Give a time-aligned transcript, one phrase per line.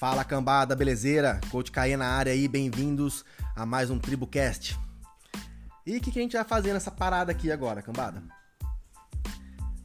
[0.00, 1.38] Fala cambada, belezeira?
[1.50, 3.22] Coach Caê na área aí, bem-vindos
[3.54, 4.80] a mais um TribuCast.
[5.84, 8.22] E o que, que a gente vai fazer nessa parada aqui agora, cambada?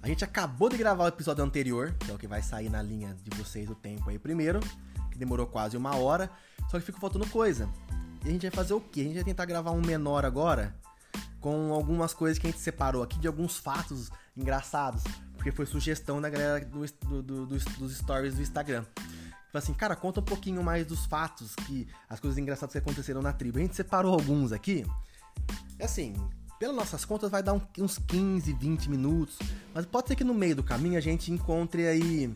[0.02, 2.82] A gente acabou de gravar o episódio anterior, que é o que vai sair na
[2.82, 4.62] linha de vocês o tempo aí primeiro,
[5.12, 6.32] que demorou quase uma hora,
[6.72, 7.70] só que ficou faltando coisa.
[8.24, 9.02] E a gente vai fazer o quê?
[9.02, 10.74] A gente vai tentar gravar um menor agora,
[11.42, 16.22] com algumas coisas que a gente separou aqui de alguns fatos engraçados, porque foi sugestão
[16.22, 16.86] da galera do,
[17.22, 18.86] do, do, dos stories do Instagram.
[19.58, 23.34] Assim, cara, conta um pouquinho mais dos fatos, que as coisas engraçadas que aconteceram na
[23.34, 23.58] tribo.
[23.58, 24.86] A gente separou alguns aqui.
[25.78, 26.14] É assim,
[26.60, 29.38] pelas nossas contas vai dar uns 15, 20 minutos.
[29.74, 32.34] Mas pode ser que no meio do caminho a gente encontre aí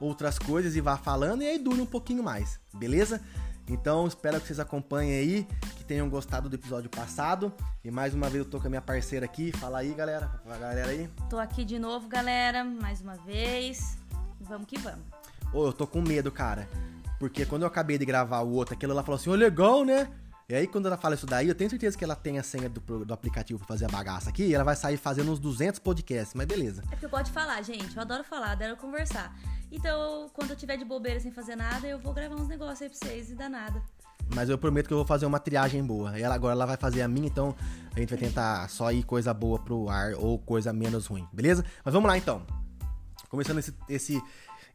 [0.00, 3.20] outras coisas e vá falando e aí dure um pouquinho mais, beleza?
[3.68, 7.52] Então espero que vocês acompanhem aí, que tenham gostado do episódio passado.
[7.82, 9.52] E mais uma vez eu tô com a minha parceira aqui.
[9.52, 10.28] Fala aí, galera.
[10.44, 11.08] Fala galera aí.
[11.30, 13.96] Tô aqui de novo, galera, mais uma vez.
[14.40, 15.13] Vamos que vamos.
[15.54, 16.68] Ô, oh, eu tô com medo, cara.
[17.18, 19.84] Porque quando eu acabei de gravar o outro, aquilo ela falou assim, ô, oh, legal,
[19.84, 20.10] né?
[20.46, 22.68] E aí, quando ela fala isso daí, eu tenho certeza que ela tem a senha
[22.68, 25.78] do, do aplicativo pra fazer a bagaça aqui e ela vai sair fazendo uns 200
[25.78, 26.82] podcasts, mas beleza.
[26.88, 27.96] É porque eu gosto de falar, gente.
[27.96, 29.34] Eu adoro falar, adoro conversar.
[29.72, 32.90] Então, quando eu tiver de bobeira sem fazer nada, eu vou gravar uns negócios aí
[32.90, 33.80] pra vocês e dá nada.
[34.34, 36.18] Mas eu prometo que eu vou fazer uma triagem boa.
[36.18, 37.54] E ela agora ela vai fazer a minha, então
[37.94, 41.64] a gente vai tentar só ir coisa boa pro ar ou coisa menos ruim, beleza?
[41.82, 42.44] Mas vamos lá então.
[43.30, 44.22] Começando esse, esse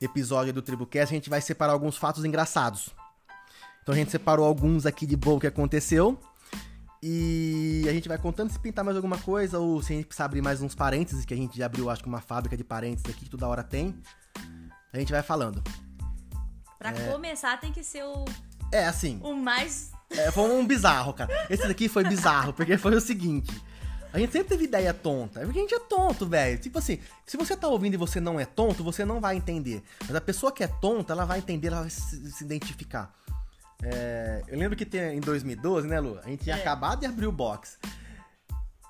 [0.01, 2.89] episódio do TribuCast, a gente vai separar alguns fatos engraçados.
[3.81, 6.19] Então a gente separou alguns aqui de bom que aconteceu.
[7.01, 10.25] E a gente vai contando se pintar mais alguma coisa, ou se a gente precisar
[10.25, 13.09] abrir mais uns parênteses, que a gente já abriu, acho que uma fábrica de parênteses
[13.09, 13.95] aqui que toda hora tem.
[14.91, 15.63] A gente vai falando.
[16.77, 17.11] Pra é...
[17.11, 18.25] começar, tem que ser o.
[18.71, 19.19] É, assim.
[19.23, 19.91] O mais.
[20.09, 21.47] É, foi um bizarro, cara.
[21.49, 23.51] Esse daqui foi bizarro, porque foi o seguinte.
[24.11, 25.39] A gente sempre teve ideia tonta.
[25.39, 26.57] É porque a gente é tonto, velho.
[26.57, 29.83] Tipo assim, se você tá ouvindo e você não é tonto, você não vai entender.
[30.01, 33.13] Mas a pessoa que é tonta, ela vai entender, ela vai se, se identificar.
[33.83, 36.19] É, eu lembro que tem, em 2012, né, Lu?
[36.19, 36.59] A gente tinha é.
[36.59, 37.77] acabado de abrir o box.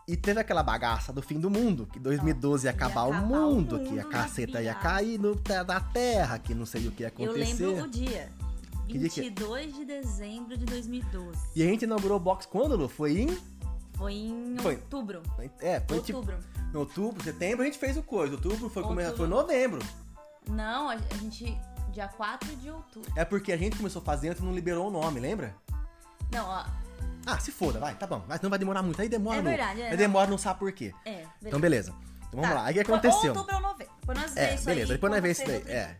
[0.07, 3.53] E teve aquela bagaça do fim do mundo, que 2012 ia acabar, ia acabar o,
[3.53, 6.91] mundo, o, mundo, que a caceta ia cair no, da terra, que não sei o
[6.91, 7.63] que ia acontecer.
[7.63, 8.27] Eu lembro o dia.
[8.87, 11.37] 22 de dezembro de 2012.
[11.55, 12.89] E a gente inaugurou o box quando, Lu?
[12.89, 13.37] Foi em
[13.99, 14.75] foi em foi.
[14.75, 15.21] outubro.
[15.59, 16.37] É, foi tipo outubro.
[16.37, 18.33] Tipo, em outubro, setembro a gente fez o coisa.
[18.35, 19.03] Outubro foi, outubro.
[19.03, 19.17] Come...
[19.17, 19.79] foi novembro.
[20.47, 21.55] Não, a gente.
[21.91, 23.11] Dia 4 de outubro.
[23.15, 25.53] É porque a gente começou antes e não liberou o nome, lembra?
[26.31, 26.65] Não, ó.
[27.25, 28.23] Ah, se foda, vai, tá bom.
[28.27, 29.01] Mas não vai demorar muito.
[29.01, 29.39] Aí demora.
[29.39, 29.89] É verdade, é.
[29.89, 30.93] Aí demora, não sabe por quê.
[31.03, 31.27] É, beleza.
[31.43, 31.95] Então, beleza.
[32.27, 32.55] Então vamos tá.
[32.55, 32.65] lá.
[32.65, 33.33] Aí o que aconteceu?
[33.33, 33.93] Outubro ou novembro.
[33.99, 35.63] Depois nós é, beleza, depois nós vemos isso daí.
[35.67, 35.97] É.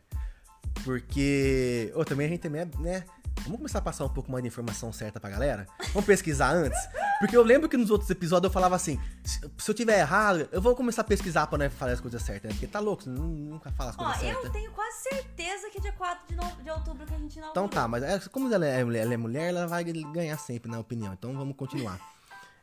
[0.86, 1.92] Porque.
[1.96, 3.04] Ou oh, também a gente também é, né?
[3.42, 5.68] Vamos começar a passar um pouco mais de informação certa pra galera?
[5.92, 6.80] Vamos pesquisar antes?
[7.20, 10.62] Porque eu lembro que nos outros episódios eu falava assim: se, eu tiver errado, eu
[10.62, 12.54] vou começar a pesquisar pra não falar as coisas certas, né?
[12.54, 14.46] Porque tá louco, você nunca fala as coisas Ó, certas.
[14.46, 16.64] Eu tenho quase certeza que é dia 4 de, no...
[16.64, 17.50] de outubro que a gente não.
[17.50, 20.80] Então tá, mas é, como ela é, ela é mulher, ela vai ganhar sempre, na
[20.80, 21.12] opinião.
[21.14, 22.00] Então vamos continuar.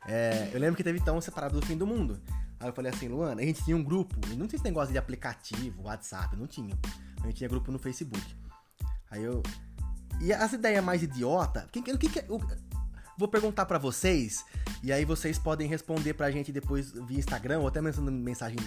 [0.07, 2.19] É, eu lembro que teve então separado do fim do mundo.
[2.59, 4.91] Aí eu falei assim, Luana, a gente tinha um grupo, e não tinha esse negócio
[4.91, 6.75] de aplicativo, WhatsApp, não tinha.
[7.21, 8.25] A gente tinha grupo no Facebook.
[9.11, 9.43] Aí eu,
[10.19, 12.39] e as ideias mais idiota, o que, que, o,
[13.17, 14.45] vou perguntar para vocês
[14.83, 18.57] e aí vocês podem responder pra gente depois via Instagram ou até mandando mensagem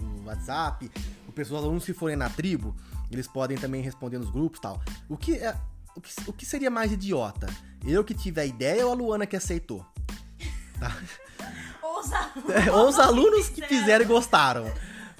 [0.00, 0.90] no WhatsApp.
[1.28, 2.74] O pessoal, alunos se forem na tribo,
[3.10, 4.80] eles podem também responder nos grupos, tal.
[5.08, 5.54] O que é
[5.96, 7.46] o que, o que seria mais idiota?
[7.86, 9.84] Eu que tive a ideia ou a Luana que aceitou?
[10.74, 10.92] Tá?
[11.80, 14.64] Ou os alunos, ou os alunos que fizeram e gostaram.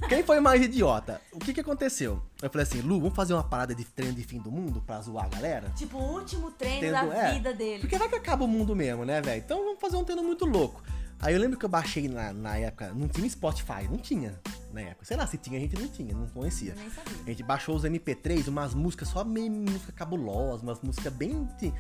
[0.09, 1.21] Quem foi mais idiota?
[1.33, 2.23] O que que aconteceu?
[2.43, 5.01] Eu falei assim, Lu, vamos fazer uma parada de treino de fim do mundo pra
[5.01, 5.71] zoar a galera?
[5.77, 7.81] Tipo, o último treino Tendo, da é, vida dele.
[7.81, 9.43] Porque vai que acaba o mundo mesmo, né, velho?
[9.45, 10.83] Então vamos fazer um treino muito louco.
[11.21, 14.39] Aí eu lembro que eu baixei na, na época, não tinha Spotify, não tinha
[14.73, 15.07] na época.
[15.07, 16.73] Sei lá, se tinha, a gente não tinha, não conhecia.
[16.73, 17.15] Eu nem sabia.
[17.25, 21.73] A gente baixou os MP3, umas músicas só meio música cabulosa, umas músicas bem assim,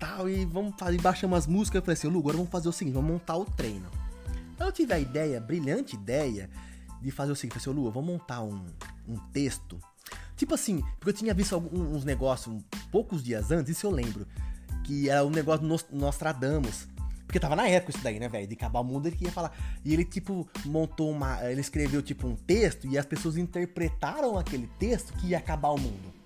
[0.00, 1.80] tal, e vamos fazer, baixamos as músicas.
[1.80, 3.86] Eu falei assim, Lu, agora vamos fazer o seguinte, vamos montar o treino.
[4.58, 6.48] Eu tive a ideia, brilhante ideia,
[7.04, 8.64] de fazer o seguinte, falei assim, Lu, vamos montar um,
[9.06, 9.78] um texto.
[10.34, 14.26] Tipo assim, porque eu tinha visto alguns, uns negócios poucos dias antes, isso eu lembro.
[14.84, 16.88] Que era um negócio do Nostradamus.
[17.26, 18.46] Porque tava na época isso daí, né, velho?
[18.46, 19.56] De acabar o mundo, ele queria falar.
[19.84, 21.42] E ele, tipo, montou uma.
[21.50, 25.78] Ele escreveu, tipo, um texto e as pessoas interpretaram aquele texto que ia acabar o
[25.78, 26.23] mundo.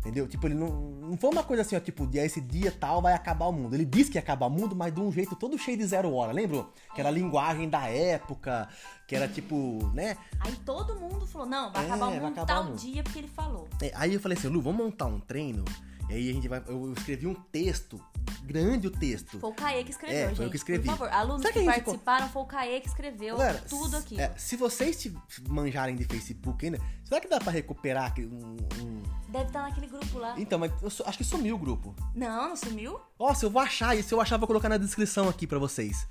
[0.00, 0.28] Entendeu?
[0.28, 3.14] Tipo, ele não, não foi uma coisa assim, ó, tipo, dia esse dia tal vai
[3.14, 3.74] acabar o mundo.
[3.74, 6.12] Ele disse que ia acabar o mundo, mas de um jeito todo cheio de zero
[6.12, 6.72] hora, lembrou?
[6.94, 8.68] Que era a linguagem da época,
[9.06, 10.16] que era tipo, né?
[10.38, 12.78] Aí todo mundo falou, não, vai é, acabar o mundo acabar tal o mundo.
[12.78, 13.68] dia porque ele falou.
[13.82, 15.64] É, aí eu falei assim, Lu, vamos montar um treino
[16.08, 16.62] E aí a gente vai.
[16.66, 18.00] Eu escrevi um texto,
[18.44, 19.38] grande o texto.
[19.38, 20.50] Foi o Caê que escreveu, É, foi eu gente.
[20.50, 20.88] que escrevi.
[20.88, 24.18] Por favor, alunos que, que participaram, foi o Caê que escreveu Galera, tudo aqui.
[24.20, 25.14] é, se vocês te
[25.48, 28.56] manjarem de Facebook ainda, será que dá pra recuperar um.
[28.82, 30.34] um- Deve estar naquele grupo lá.
[30.40, 31.94] Então, mas eu acho que sumiu o grupo.
[32.14, 32.98] Não, não sumiu?
[33.20, 35.58] Nossa, eu vou achar, e se eu achar, eu vou colocar na descrição aqui pra
[35.58, 36.06] vocês.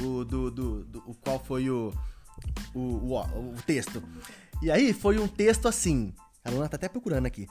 [0.00, 0.48] O do.
[0.50, 1.92] do, do- o qual foi o,
[2.72, 3.16] o, o.
[3.18, 4.00] o texto.
[4.62, 6.14] E aí foi um texto assim.
[6.44, 7.48] A Luna tá até procurando aqui.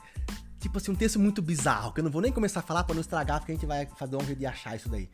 [0.60, 2.94] Tipo assim, um texto muito bizarro, que eu não vou nem começar a falar pra
[2.94, 5.08] não estragar, porque a gente vai fazer um jeito de achar isso daí.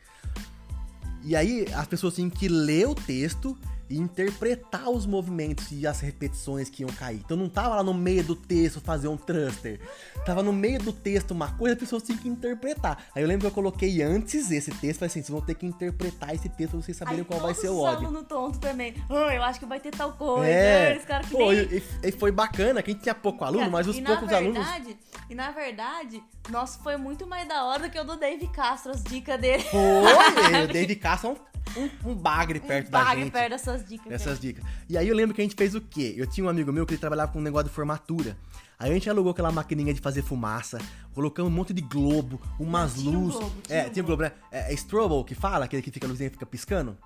[1.22, 3.56] E aí as pessoas tinham que ler o texto
[3.88, 7.20] e interpretar os movimentos e as repetições que iam cair.
[7.24, 9.80] Então não tava lá no meio do texto fazer um thruster.
[10.24, 13.06] Tava no meio do texto uma coisa, as pessoas tinham que interpretar.
[13.14, 15.66] Aí eu lembro que eu coloquei antes esse texto, falei assim, vocês vão ter que
[15.66, 18.06] interpretar esse texto pra vocês saberem Aí qual vai ser o ódio.
[18.06, 18.94] alunos tonto também.
[19.08, 20.46] Ah, eu acho que vai ter tal coisa.
[20.50, 21.60] É, Eles caras que pô, nem...
[21.60, 24.36] e, e foi bacana, que a gente tinha pouco aluno, mas os e poucos na
[24.36, 24.58] alunos.
[24.64, 24.96] verdade,
[25.30, 28.90] E na verdade, nossa, foi muito mais da hora do que o do Dave Castro,
[28.92, 29.62] as dicas dele.
[29.64, 29.80] Foi,
[30.64, 31.36] o David Castro é um,
[31.76, 33.32] um, um bagre perto da Pague gente.
[33.32, 34.12] perto dessas dicas.
[34.12, 34.64] Essas dicas.
[34.88, 36.14] E aí eu lembro que a gente fez o quê?
[36.16, 38.36] Eu tinha um amigo meu que ele trabalhava com um negócio de formatura.
[38.78, 40.78] Aí a gente alugou aquela maquininha de fazer fumaça,
[41.14, 43.52] colocamos um monte de globo, umas um luzes.
[43.70, 44.32] é, um tinha um globo, né?
[44.52, 46.96] É, é strobo que fala, aquele que fica a luzinha e fica piscando.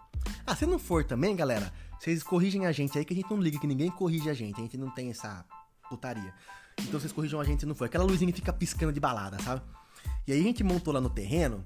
[0.44, 3.40] Ah, se não for também, galera, vocês corrigem a gente aí que a gente não
[3.40, 4.58] liga, que ninguém corrige a gente.
[4.58, 5.44] A gente não tem essa
[5.88, 6.32] putaria.
[6.78, 7.84] Então vocês corrijam a gente se não for.
[7.84, 9.62] Aquela luzinha que fica piscando de balada, sabe?
[10.26, 11.64] E aí a gente montou lá no terreno,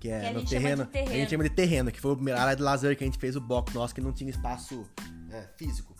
[0.00, 1.10] que é Que a no terreno, de terreno.
[1.12, 3.18] A gente chama de terreno, que foi o primeiro área de lazer que a gente
[3.18, 4.84] fez o box nosso, que não tinha espaço
[5.30, 5.94] é, físico.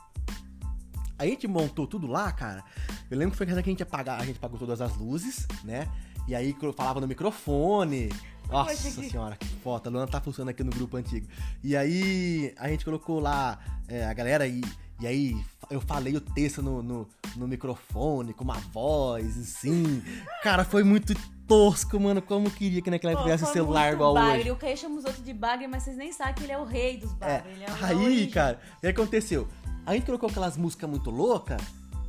[1.19, 2.62] A gente montou tudo lá, cara.
[3.11, 5.88] Eu lembro que foi que a gente apagar, a gente apagou todas as luzes, né?
[6.28, 8.11] E aí falava no microfone.
[8.50, 9.88] Nossa Poxa, que- senhora, que foda.
[9.88, 11.26] A Luana tá funcionando aqui no grupo antigo.
[11.64, 13.58] E aí a gente colocou lá
[13.88, 14.62] é, a galera e,
[15.00, 20.02] e aí eu falei o texto no, no, no microfone, com uma voz, assim.
[20.43, 21.14] Cara, foi muito
[21.46, 22.20] tosco, mano.
[22.22, 24.40] Como queria que naquela época tivesse celular igual bagre.
[24.40, 24.50] hoje.
[24.50, 26.64] O Caio chama os outros de bagre, mas vocês nem sabem que ele é o
[26.64, 27.54] rei dos É, bagres.
[27.54, 28.31] Ele é o aí, origem.
[28.31, 29.48] cara, o que aconteceu?
[29.84, 31.60] A gente colocou aquelas músicas muito loucas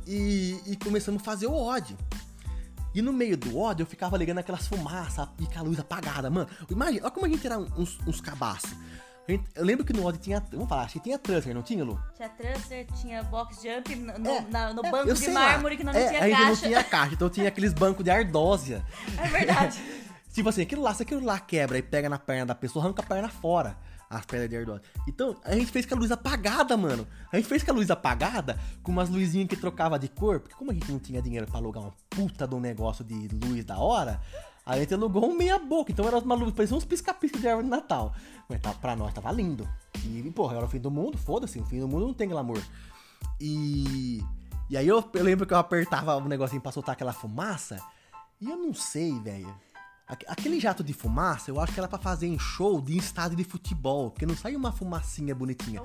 [0.06, 1.96] e, e começamos a fazer o ódio.
[2.94, 6.28] E no meio do ódio eu ficava ligando aquelas fumaças e com a luz apagada,
[6.30, 6.48] mano.
[6.70, 8.70] Imagina, olha como a gente era uns, uns cabaços.
[9.54, 10.40] Eu lembro que no ódio tinha.
[10.50, 12.00] Vamos falar, acho que tinha transfer, não tinha, Lu?
[12.16, 15.40] Tinha transfer, tinha box jump no, É, na- no é, banco de sei lá.
[15.40, 16.48] mármore que não, não É, tinha a gente caixa.
[16.50, 18.82] não tinha caixa, então tinha aqueles bancos de ardósia.
[19.18, 19.78] É verdade.
[20.32, 23.02] Tipo assim, aquilo lá, se aquilo lá quebra e pega na perna da pessoa, arranca
[23.02, 23.76] a perna fora.
[24.10, 24.82] As pernas de ardósia.
[25.06, 27.06] Então, a gente fez com a luz apagada, mano.
[27.30, 30.54] A gente fez com a luz apagada, com umas luzinhas que trocava de cor, porque
[30.54, 33.66] como a gente não tinha dinheiro pra alugar um puta de um negócio de luz
[33.66, 34.18] da hora,
[34.68, 35.90] a gente alugou um meia boca.
[35.90, 38.14] Então era uma luz, parecia uns pisca-pisca de árvore de Natal.
[38.46, 39.66] Mas tá, pra nós tava lindo.
[40.04, 42.62] E, porra, era o fim do mundo, foda-se, o fim do mundo não tem glamour.
[43.40, 44.22] E.
[44.68, 47.82] E aí eu, eu lembro que eu apertava o negocinho pra soltar aquela fumaça.
[48.38, 49.52] E eu não sei, velho.
[50.08, 53.36] Aque- Aquele jato de fumaça, eu acho que era pra fazer em show de estádio
[53.36, 55.82] de futebol, porque não saiu uma fumacinha bonitinha.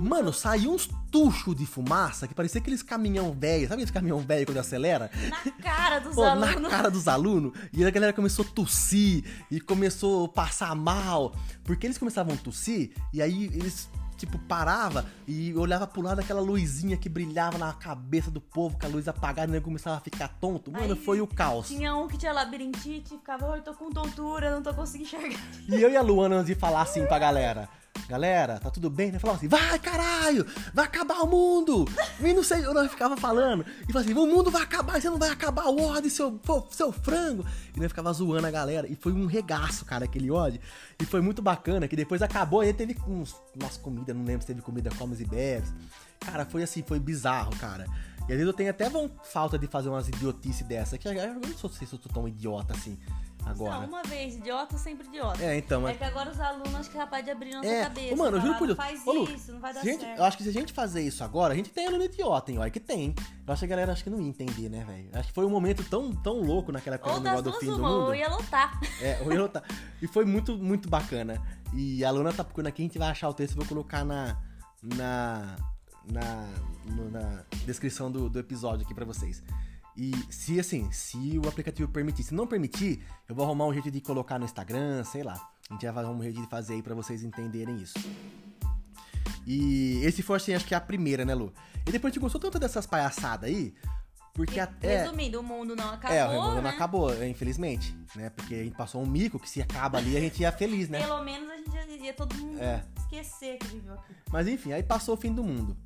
[0.00, 4.46] Mano, saiu uns tuchos de fumaça que parecia aqueles caminhão velho, sabe aqueles caminhão velho
[4.46, 5.10] quando acelera?
[5.28, 6.60] Na cara dos Pô, alunos.
[6.62, 7.52] na cara dos alunos.
[7.72, 11.34] E a galera começou a tossir e começou a passar mal.
[11.64, 16.40] Porque eles começavam a tossir e aí eles, tipo, parava e olhava pro lado aquela
[16.40, 20.28] luzinha que brilhava na cabeça do povo, com a luz apagada e começava a ficar
[20.28, 20.70] tonto.
[20.70, 21.68] Mano, Aí foi o caos.
[21.68, 25.40] Tinha um que tinha labirintite, ficava, "Oi, eu tô com tontura, não tô conseguindo enxergar.
[25.68, 27.68] E eu e a Luana antes de falar assim pra galera.
[28.08, 29.10] Galera, tá tudo bem?
[29.10, 29.18] Né?
[29.18, 31.86] Falava assim, vai caralho, vai acabar o mundo.
[32.20, 33.64] E não sei, eu não ficava falando.
[33.88, 36.38] E falava assim, o mundo vai acabar, você não vai acabar o ódio, seu,
[36.70, 37.44] seu frango.
[37.74, 38.86] E nós ficava zoando a galera.
[38.86, 40.60] E foi um regaço, cara, aquele ódio.
[41.00, 44.48] E foi muito bacana, que depois acabou, aí teve uns, umas comidas, não lembro se
[44.48, 45.72] teve comida comes e bebes.
[46.20, 47.86] Cara, foi assim, foi bizarro, cara.
[48.20, 48.90] E às vezes eu tenho até
[49.22, 52.26] falta de fazer umas idiotices dessa, que eu não sou, sei se eu tô tão
[52.28, 52.98] idiota assim
[53.50, 53.80] agora.
[53.80, 55.42] Não, uma vez, idiota, sempre idiota.
[55.42, 55.94] É, então, mas...
[55.94, 58.16] É que agora os alunos acho que é capaz de abrir nossa É, cabeça.
[58.16, 58.78] mano, eu juro por Deus.
[58.78, 60.18] Não faz Ô, Lu, isso, não vai dar gente- certo.
[60.18, 62.58] eu acho que se a gente fazer isso agora, a gente tem aluno idiota, hein?
[62.58, 63.14] Olha que tem.
[63.46, 65.08] Eu acho que a galera acho que não ia entender, né, velho?
[65.12, 67.60] Acho que foi um momento tão, tão louco naquela época do das negócio do duas
[67.62, 68.04] fim do uma, mundo.
[68.06, 68.80] ou ia lotar.
[69.00, 69.62] É, ou ia tá.
[70.02, 71.40] E foi muito, muito bacana.
[71.72, 74.04] E a Luna tá procurando aqui, a gente vai achar o texto, eu vou colocar
[74.04, 74.36] na.
[74.82, 75.56] na.
[76.06, 76.46] na,
[76.86, 79.42] no- na descrição do, do episódio aqui pra vocês.
[79.96, 83.90] E se assim, se o aplicativo permitir, se não permitir, eu vou arrumar um jeito
[83.90, 85.34] de colocar no Instagram, sei lá.
[85.70, 87.94] A gente vai arrumar um jeito de fazer aí pra vocês entenderem isso.
[89.46, 91.52] E esse foi, assim, acho que a primeira, né, Lu?
[91.86, 93.74] E depois a gente gostou tanto dessas palhaçadas aí,
[94.32, 95.02] porque até.
[95.02, 96.60] Resumindo, o mundo não acabou, É, o Remundo né?
[96.62, 98.30] não acabou, infelizmente, né?
[98.30, 101.00] Porque a gente passou um mico que se acaba ali a gente ia feliz, né?
[101.00, 102.84] Pelo menos a gente ia, ia todo mundo É.
[102.98, 104.14] esquecer que viveu aqui.
[104.32, 105.76] Mas enfim, aí passou o fim do mundo.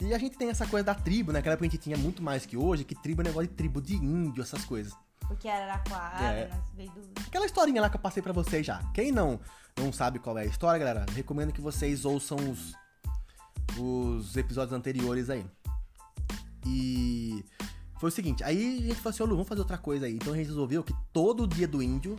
[0.00, 1.38] E a gente tem essa coisa da tribo, né?
[1.38, 3.80] Naquela época a gente tinha muito mais que hoje, que tribo é negócio de tribo
[3.80, 4.92] de índio, essas coisas.
[5.26, 6.48] Porque era Araraquara, É.
[6.48, 7.00] nós veio do...
[7.26, 8.78] Aquela historinha lá que eu passei pra vocês já.
[8.92, 9.40] Quem não,
[9.76, 12.74] não sabe qual é a história, galera, recomendo que vocês ouçam os,
[13.78, 15.44] os episódios anteriores aí.
[16.66, 17.44] E
[17.98, 20.14] foi o seguinte, aí a gente falou assim, ô Lu, vamos fazer outra coisa aí.
[20.14, 22.16] Então a gente resolveu que todo dia do índio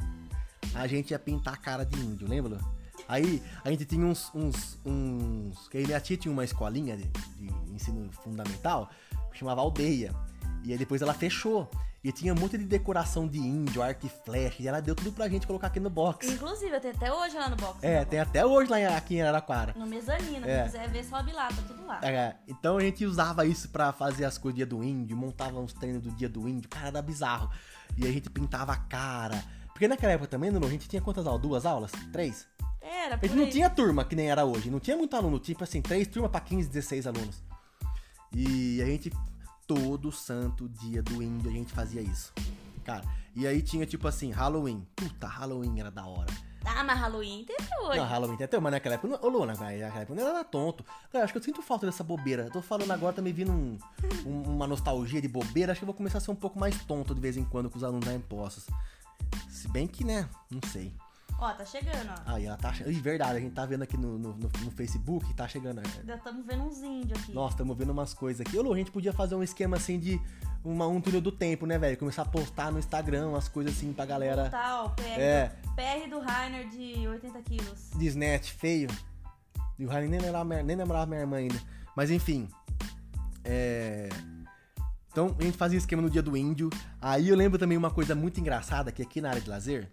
[0.74, 2.77] a gente ia pintar a cara de índio, lembra, Lu?
[3.08, 4.32] Aí a gente tinha uns.
[4.36, 8.90] uns, uns que minha tia tinha uma escolinha de, de ensino fundamental
[9.32, 10.14] que chamava Aldeia.
[10.64, 11.70] E aí depois ela fechou.
[12.04, 14.62] E tinha um monte de decoração de índio, arco e flecha.
[14.62, 16.28] E ela deu tudo pra gente colocar aqui no box.
[16.30, 17.80] Inclusive, eu tenho até hoje lá no box.
[17.84, 19.74] É, né, tem até hoje lá em- aqui em Araraquara.
[19.76, 20.58] No mezanino, É.
[20.62, 22.00] quem quiser ver, sobe lá, tá tudo lá.
[22.04, 25.60] É, então a gente usava isso pra fazer as coisas do dia do índio, montava
[25.60, 27.50] uns treinos do dia do índio, cara, era bizarro.
[27.98, 29.44] E a gente pintava a cara.
[29.74, 31.42] Porque naquela época também, Nuno, a gente tinha quantas aulas?
[31.42, 31.92] Duas aulas?
[32.14, 32.48] Três?
[32.88, 35.82] Era, gente não tinha turma que nem era hoje, não tinha muito aluno, tipo assim,
[35.82, 37.42] três turmas pra 15, 16 alunos.
[38.34, 39.12] E a gente,
[39.66, 42.34] todo santo dia do índio, a gente fazia isso.
[42.84, 43.04] Cara,
[43.36, 44.86] e aí tinha tipo assim, Halloween.
[44.96, 46.32] Puta, Halloween era da hora.
[46.66, 47.98] Ah, mas Halloween teve hoje.
[47.98, 50.84] Não, Halloween tem até, mas naquela época, ô Luna, velho, naquela época não era tonto.
[51.12, 52.44] Cara, acho que eu sinto falta dessa bobeira.
[52.44, 53.78] Eu tô falando agora, tá me vindo um-
[54.26, 55.72] um- uma nostalgia de bobeira.
[55.72, 57.70] Acho que eu vou começar a ser um pouco mais tonto de vez em quando
[57.70, 58.66] com os alunos da impostos.
[59.50, 60.94] Se bem que, né, não sei.
[61.40, 62.34] Ó, tá chegando, ó.
[62.34, 62.74] Aí ela tá.
[62.74, 65.80] che- Ih, verdade, a gente tá vendo aqui no, no, no- no Facebook, tá chegando.
[66.00, 67.32] Ainda estamos vendo uns índios aqui.
[67.34, 68.58] Nossa, estamos vendo umas coisas aqui.
[68.58, 70.20] Ô, Lu, a gente podia fazer um esquema assim de
[70.64, 71.96] uma, um túnel do tempo, né, velho?
[71.98, 74.50] Começar a postar no Instagram umas coisas assim pra galera.
[74.84, 75.52] Ó, PR, É.
[75.76, 77.92] PR do Rainer de 80 quilos.
[77.96, 78.90] Disnet feio.
[79.78, 81.62] E o Rani nem lembrava, minha- nem lembrava minha irmã ainda.
[81.96, 82.48] Mas enfim.
[83.44, 84.10] É.
[85.12, 86.70] Então a gente fazia esquema no dia do índio.
[87.02, 89.92] Aí eu lembro também uma coisa muito engraçada que aqui na área de lazer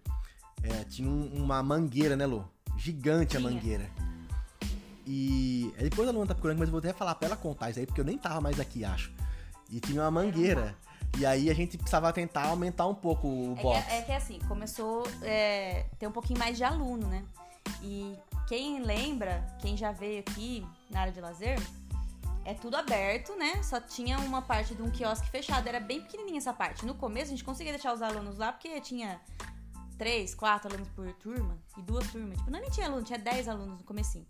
[0.65, 2.49] é, tinha um- uma mangueira, né, Lu?
[2.77, 3.51] Gigante a Tinha.
[3.53, 3.89] mangueira.
[5.07, 7.71] E aí depois a Luana tá procurando, mas eu vou até falar pra ela contar
[7.71, 9.13] isso aí, porque eu nem tava mais aqui, acho.
[9.71, 10.75] E tinha uma mangueira.
[11.19, 13.93] E aí a gente precisava tentar aumentar um pouco o É que, box.
[13.93, 17.23] é que assim, começou é, ter um pouquinho mais de aluno, né?
[17.83, 18.15] E
[18.49, 21.61] quem lembra, quem já veio aqui na área de lazer,
[22.45, 23.63] é tudo aberto, né?
[23.63, 26.85] Só tinha uma parte de um quiosque fechado, era bem pequenininha essa parte.
[26.85, 29.21] No começo a gente conseguia deixar os alunos lá porque tinha
[30.05, 32.37] três, quatro alunos por turma e duas turmas.
[32.37, 34.27] Tipo, não nem tinha aluno, tinha 10 alunos no comecinho.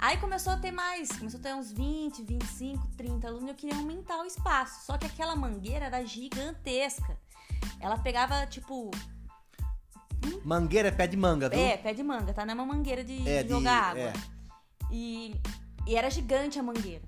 [0.00, 3.54] Aí começou a ter mais, começou a ter uns 20, 25, 30 alunos e eu
[3.54, 4.84] queria aumentar o espaço.
[4.84, 7.16] Só que aquela mangueira era gigantesca.
[7.78, 8.90] Ela pegava, tipo,
[10.44, 11.58] Mangueira é pé de manga, viu?
[11.58, 12.44] é, pé de manga, tá?
[12.44, 14.02] Não é uma mangueira de, É, de de- jogar água.
[14.02, 14.12] é.
[14.90, 15.36] E,
[15.86, 17.04] e era gigante a mangueira.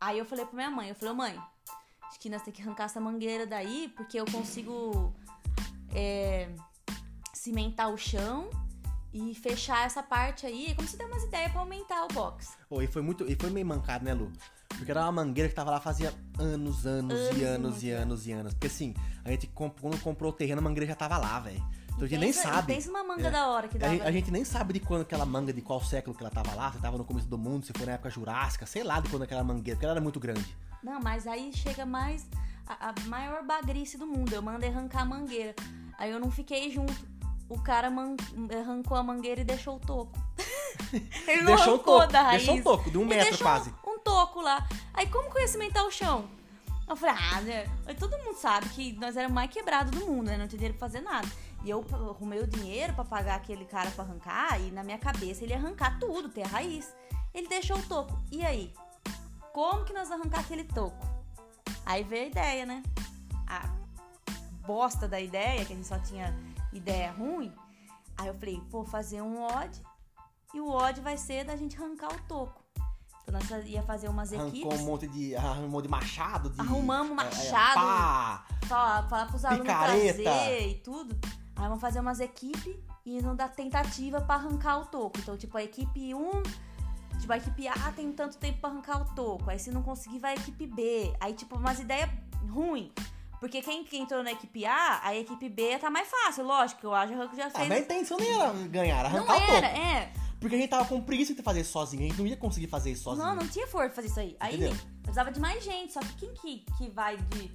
[0.00, 1.38] Aí eu falei pra minha mãe, eu falei, mãe,
[2.08, 5.14] acho que nós temos que arrancar essa mangueira daí, porque eu consigo
[5.94, 6.48] é,
[7.46, 8.48] cimentar o chão
[9.12, 10.74] e fechar essa parte aí.
[10.76, 12.56] Como se der umas ideias pra aumentar o box.
[12.68, 13.24] Pô, e foi muito.
[13.30, 14.30] E foi meio mancado, né, Lu?
[14.68, 18.26] Porque era uma mangueira que tava lá fazia anos, anos, e Anos, anos e anos
[18.28, 18.54] e anos.
[18.54, 18.94] Porque assim,
[19.24, 21.62] a gente comp- quando comprou o terreno, a mangueira já tava lá, velho.
[21.88, 22.74] Então a gente nem Pensa- sabe.
[22.74, 23.30] Pensa uma manga É.
[23.30, 23.92] da hora que A dava.
[23.92, 26.54] gente, a gente nem sabe de quando aquela manga, de qual século que ela tava
[26.54, 29.10] lá, se tava no começo do mundo, se foi na época jurássica, sei lá de
[29.10, 30.56] quando aquela mangueira, porque ela era muito grande.
[30.82, 32.26] Não, mas aí chega mais
[32.66, 34.32] a, a maior bagrice do mundo.
[34.32, 35.54] Eu mandei arrancar a mangueira.
[35.98, 37.11] Aí eu não fiquei junto.
[37.52, 37.92] O cara
[38.58, 40.18] arrancou a mangueira e deixou o toco.
[41.28, 42.38] Ele não deixou um arrancou toco, da raiz.
[42.38, 43.74] deixou um toco, de um metro quase.
[43.86, 44.66] Um toco lá.
[44.94, 46.24] Aí como que eu ia cimentar o chão?
[46.88, 47.66] Eu falei, ah, né?
[47.98, 50.38] Todo mundo sabe que nós éramos mais quebrados do mundo, né?
[50.38, 51.28] Não tinha dinheiro pra fazer nada.
[51.62, 55.44] E eu arrumei o dinheiro pra pagar aquele cara pra arrancar, e na minha cabeça
[55.44, 56.90] ele ia arrancar tudo, ter a raiz.
[57.34, 58.18] Ele deixou o toco.
[58.30, 58.72] E aí?
[59.52, 61.06] Como que nós vamos arrancar aquele toco?
[61.84, 62.82] Aí veio a ideia, né?
[63.46, 63.68] A
[64.66, 66.34] bosta da ideia, que a gente só tinha
[66.72, 67.52] ideia ruim.
[68.18, 69.82] Aí eu falei, pô, fazer um odd.
[70.54, 72.62] E o odd vai ser da gente arrancar o toco.
[73.22, 74.80] Então nós ia fazer umas Arrancou equipes.
[74.80, 75.34] um monte de.
[75.36, 76.60] Arrumou de machado, de.
[76.60, 77.74] Arrumamos é, é, machado.
[77.74, 80.22] pá, falar, falar pros alunos Picareta.
[80.22, 81.18] trazer e tudo.
[81.56, 82.76] Aí vamos fazer umas equipes
[83.06, 85.18] e vão dar tentativa pra arrancar o toco.
[85.18, 86.30] Então, tipo, a equipe 1,
[87.20, 89.48] tipo, a equipe A tem tanto tempo pra arrancar o toco.
[89.48, 91.14] Aí se não conseguir, vai a equipe B.
[91.20, 92.10] Aí, tipo, umas ideias
[92.48, 92.90] ruins.
[93.42, 96.86] Porque quem, quem entrou na equipe A, a equipe B tá mais fácil, lógico.
[96.86, 97.68] Eu acho que já Ah, fez.
[97.68, 100.12] mas a intenção nem era ganhar, era não arrancar o era, é.
[100.40, 102.68] Porque a gente tava com preguiça de fazer isso sozinho, a gente não ia conseguir
[102.68, 103.26] fazer isso sozinho.
[103.26, 104.36] Não, não tinha força pra fazer isso aí.
[104.38, 104.76] Aí Entendeu?
[105.02, 105.92] precisava de mais gente.
[105.92, 107.50] Só que quem que, que vai de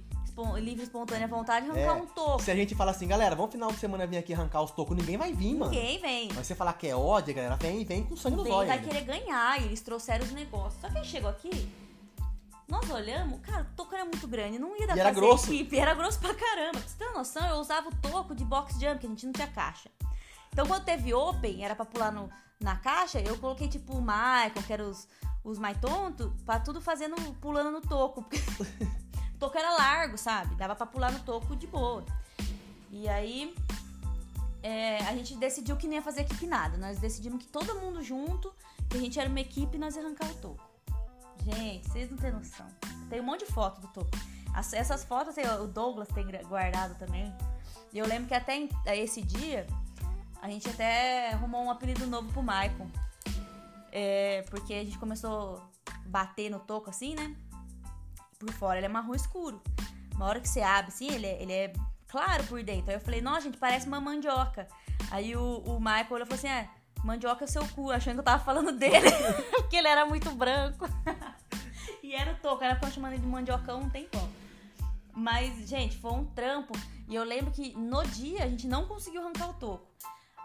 [0.60, 2.02] livre, espontânea vontade arrancar É.
[2.02, 2.42] um toco?
[2.42, 4.94] Se a gente falar assim, galera, vamos final de semana vir aqui arrancar os tocos,
[4.96, 5.70] ninguém vai vir, mano.
[5.72, 6.28] Ninguém vem.
[6.34, 8.68] Mas você falar que é ódio, galera, vem, vem com sangue nos Vem, olhos.
[8.68, 8.88] vai ainda.
[8.90, 9.60] querer ganhar.
[9.60, 10.80] E eles trouxeram os negócios.
[10.80, 11.50] Só que aí chegou aqui,
[12.68, 14.58] nós olhamos, cara, o toco era muito grande.
[14.58, 15.52] Não ia dar E pra era grosso.
[15.52, 15.78] equipe.
[15.78, 16.78] Era grosso pra caramba.
[16.78, 19.26] Pra você ter uma noção, eu usava o toco de box jump, que a gente
[19.26, 19.90] não tinha caixa.
[20.52, 22.28] Então quando teve open, era pra pular no,
[22.60, 25.08] na caixa, eu coloquei tipo o Michael, que era os,
[25.44, 28.22] os mais tontos, pra tudo fazendo, pulando no toco.
[28.22, 30.54] Porque o toco era largo, sabe?
[30.56, 32.04] Dava pra pular no toco de boa.
[32.90, 33.54] E aí
[34.62, 36.76] é, a gente decidiu que não ia fazer equipe nada.
[36.76, 38.52] Nós decidimos que todo mundo junto,
[38.90, 40.67] que a gente era uma equipe nós ia arrancar o toco.
[41.44, 42.66] Gente, vocês não têm noção.
[43.08, 44.10] Tem um monte de foto do toco.
[44.54, 47.32] As- essas fotos o Douglas tem guardado também.
[47.92, 49.66] E eu lembro que até em- esse dia
[50.42, 52.88] a gente até arrumou um apelido novo pro Maicon.
[53.90, 57.34] É, porque a gente começou a bater no toco assim, né?
[58.38, 59.62] Por fora ele é marrom escuro.
[60.14, 61.72] Uma hora que você abre assim, ele é, ele é
[62.06, 62.90] claro por dentro.
[62.90, 64.68] Aí eu falei, nossa, gente, parece uma mandioca.
[65.10, 66.68] Aí o, o Michael falou assim: é,
[67.04, 69.10] mandioca é seu cu, achando que eu tava falando dele,
[69.56, 70.86] porque ele era muito branco.
[72.02, 74.28] e era o toco, era pra chamando ele de mandiocão, não tem como.
[75.14, 76.72] Mas, gente, foi um trampo.
[77.08, 79.86] E eu lembro que no dia a gente não conseguiu arrancar o toco.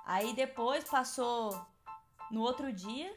[0.06, 1.60] Aí depois passou.
[2.32, 3.14] No outro dia,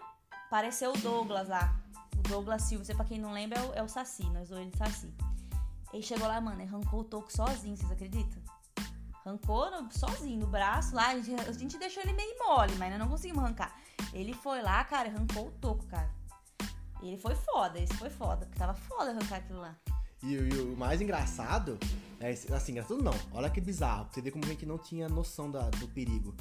[0.47, 1.75] apareceu o Douglas lá.
[2.19, 4.71] O Douglas Silva, você pra quem não lembra, é o, é o Saci, nós dois
[4.71, 5.15] de Saci.
[5.93, 8.43] Ele chegou lá, mano, arrancou o toco sozinho, vocês acreditam?
[9.27, 11.09] Arrancou no- sozinho, no braço lá.
[11.09, 13.75] A gente, a gente deixou ele meio mole, mas nós não conseguimos arrancar.
[14.13, 16.09] Ele foi lá, cara, arrancou o toco, cara.
[17.03, 19.75] Ele foi foda, esse foi foda, porque tava foda arrancar aquilo lá.
[20.23, 21.77] E, o- e o mais engraçado,
[22.21, 25.09] é esse- assim, engraçado não, olha que bizarro, você ver como a gente não tinha
[25.09, 26.35] noção da- do perigo.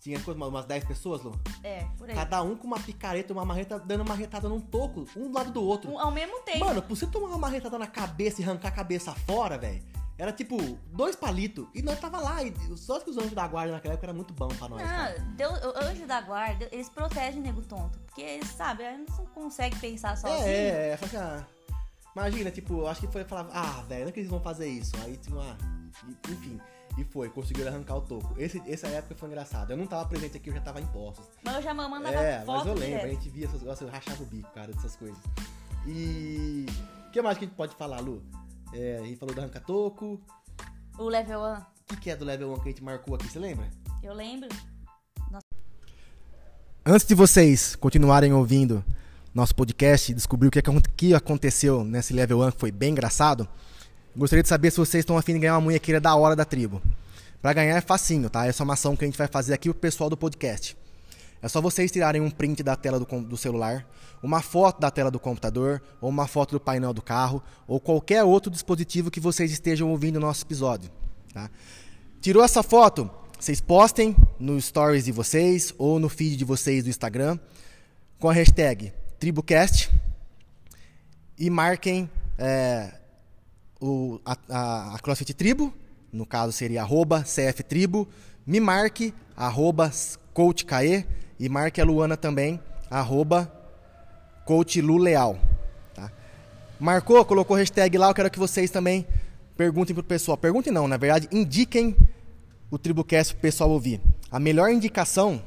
[0.00, 0.18] Tinha
[0.48, 1.38] umas 10 pessoas, Lu?
[1.62, 2.14] É, por aí.
[2.14, 5.50] Cada um com uma picareta, uma marreta, dando uma marretada num toco, um do lado
[5.50, 5.90] do outro.
[5.90, 6.60] Um- ao mesmo tempo.
[6.60, 9.82] Mano, pra você tomar uma marretada na cabeça e arrancar a cabeça fora, velho,
[10.18, 10.58] era tipo
[10.92, 11.66] dois palitos.
[11.74, 14.34] E nós tava lá, e só que os anjos da guarda naquela época era muito
[14.34, 14.82] bom pra nós,
[15.36, 17.98] Deus, o anjo da guarda, eles protegem o nego tonto.
[18.00, 20.40] Porque eles, sabe, eles não conseguem pensar sozinho.
[20.40, 21.46] É, é, só que, ah,
[22.14, 24.68] imagina, tipo, eu acho que foi falar, ah, velho, não é que eles vão fazer
[24.68, 24.92] isso.
[25.04, 25.56] Aí, tipo, ah,
[26.28, 26.60] enfim,
[26.98, 28.34] e foi, conseguiram arrancar o toco.
[28.36, 29.72] Esse, essa época foi engraçada.
[29.72, 31.24] Eu não tava presente aqui, eu já tava em postos.
[31.44, 33.88] Mas eu já mandava É, foto mas eu lembro, a gente via essas coisas, eu
[33.88, 35.18] rachava o bico, cara, dessas coisas.
[35.86, 36.66] E.
[37.06, 38.20] O que mais que a gente pode falar, Lu?
[38.72, 40.20] É, a gente falou do arranca-toco.
[40.98, 43.28] O level 1, O que, que é do level 1 que a gente marcou aqui,
[43.28, 43.68] você lembra?
[44.02, 44.48] eu lembro.
[46.86, 48.82] Antes de vocês continuarem ouvindo
[49.34, 52.92] nosso podcast e descobrir o que, acon- que aconteceu nesse level 1, que foi bem
[52.92, 53.46] engraçado,
[54.16, 56.80] gostaria de saber se vocês estão afim de ganhar uma munhequeira da hora da tribo.
[57.42, 58.46] Pra ganhar é facinho, tá?
[58.46, 60.76] Essa é uma ação que a gente vai fazer aqui pro pessoal do podcast.
[61.40, 63.86] É só vocês tirarem um print da tela do, do celular,
[64.22, 68.24] uma foto da tela do computador, ou uma foto do painel do carro, ou qualquer
[68.24, 70.90] outro dispositivo que vocês estejam ouvindo o nosso episódio.
[71.32, 71.50] Tá?
[72.20, 73.08] Tirou essa foto?
[73.38, 77.38] Vocês postem no stories de vocês ou no feed de vocês do Instagram
[78.18, 79.90] com a hashtag TribuCast
[81.38, 82.92] e marquem é,
[83.80, 85.72] o, a, a, a CrossFit Tribo,
[86.12, 88.08] no caso seria arroba CFTribo,
[88.44, 89.92] me marque, arroba
[91.38, 93.52] e marque a Luana também, arroba
[94.44, 95.38] Coach Lu Leal.
[95.94, 96.10] Tá?
[96.80, 99.06] Marcou, colocou hashtag lá, eu quero que vocês também
[99.56, 100.36] perguntem pro pessoal.
[100.36, 101.96] Perguntem não, na verdade, indiquem
[102.70, 104.00] o Tribucast pro pessoal ouvir.
[104.30, 105.42] A melhor indicação,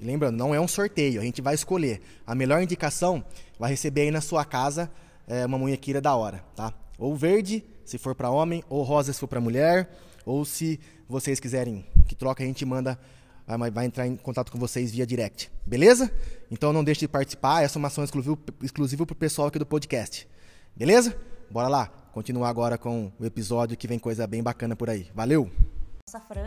[0.00, 2.00] lembrando, não é um sorteio, a gente vai escolher.
[2.26, 3.24] A melhor indicação
[3.58, 4.90] vai receber aí na sua casa
[5.26, 6.72] é, uma munhequeira da hora, tá?
[6.98, 9.90] Ou verde, se for para homem, ou rosa, se for para mulher,
[10.24, 10.78] ou se
[11.08, 12.98] vocês quiserem que troca, a gente manda,
[13.56, 16.12] vai vai entrar em contato com vocês via direct, beleza?
[16.50, 19.66] Então não deixe de participar, essa é uma ação exclusiva, exclusiva pro pessoal aqui do
[19.66, 20.28] podcast,
[20.76, 21.16] beleza?
[21.50, 25.10] Bora lá, continuar agora com o episódio que vem coisa bem bacana por aí.
[25.14, 25.50] Valeu!
[26.08, 26.44] Nossa, Fran.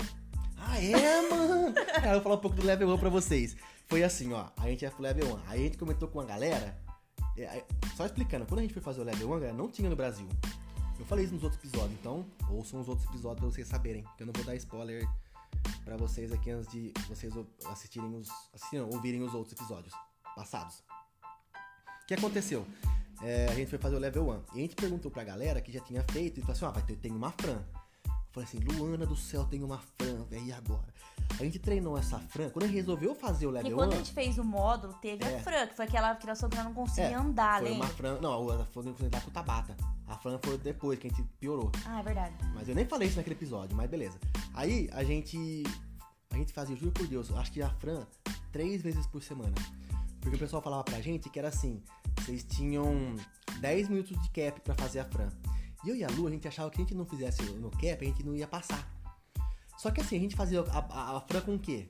[0.57, 1.73] Ah, é, mano?
[1.93, 3.55] Cara, eu vou falar um pouco do level 1 pra vocês.
[3.87, 4.47] Foi assim, ó.
[4.57, 5.39] A gente ia pro level 1.
[5.47, 6.75] Aí a gente comentou com a galera.
[7.37, 7.63] é,
[7.95, 10.27] Só explicando, quando a gente foi fazer o level 1, galera, não tinha no Brasil.
[10.99, 14.03] Eu falei isso nos outros episódios, então ouçam os outros episódios pra vocês saberem.
[14.17, 15.07] Que eu não vou dar spoiler
[15.83, 17.33] pra vocês aqui antes de vocês
[17.69, 18.29] assistirem os.
[18.53, 19.93] Assistirem, não, ouvirem os outros episódios
[20.35, 20.83] passados.
[22.03, 22.65] O que aconteceu?
[23.21, 24.33] É, a gente foi fazer o level 1.
[24.55, 26.83] E a gente perguntou pra galera que já tinha feito e falou assim: ah, vai
[26.83, 27.63] ter, tem uma Fran.
[28.05, 30.93] Eu falei assim, Luana do céu, tem uma Fran, velho, e agora?
[31.39, 33.93] A gente treinou essa Fran, quando a gente resolveu fazer o level quando 1.
[33.93, 35.37] a gente fez o módulo, teve É.
[35.37, 37.85] a Fran, que foi aquela que nós não conseguia É, andar, foi lembra?
[37.87, 38.19] uma Fran.
[38.19, 39.77] Não, a outra foi foi da com o Tabata.
[40.05, 41.71] A Fran foi depois, que a gente piorou.
[41.85, 42.35] Ah, é verdade.
[42.53, 44.19] Mas eu nem falei isso naquele episódio, mas beleza.
[44.55, 45.63] Aí a gente.
[46.31, 48.05] A gente fazia, juro por Deus, acho que a Fran
[48.51, 49.53] três vezes por semana.
[50.19, 51.81] Porque o pessoal falava pra gente que era assim:
[52.19, 53.15] vocês tinham
[53.59, 55.29] 10 minutos de cap pra fazer a Fran.
[55.83, 57.97] E eu e a Lu, a gente achava que a gente não fizesse no cap,
[58.01, 58.89] a gente não ia passar.
[59.77, 61.89] Só que assim, a gente fazia a, a, a Fran com o quê?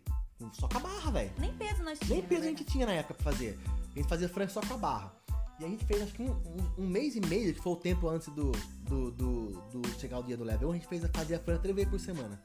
[0.54, 1.32] Só com a barra, velho.
[1.40, 2.10] Nem peso nós tínhamos.
[2.10, 2.50] Nem peso a né?
[2.50, 3.58] gente tinha na época pra fazer.
[3.96, 5.15] A gente fazia frango só com a barra.
[5.60, 7.78] E a gente fez acho que um, um- um mês e meio, que foi o
[7.78, 11.40] tempo antes do, do, do, do chegar o dia do level, a gente fez, fazia
[11.40, 12.40] frango três vezes por semana.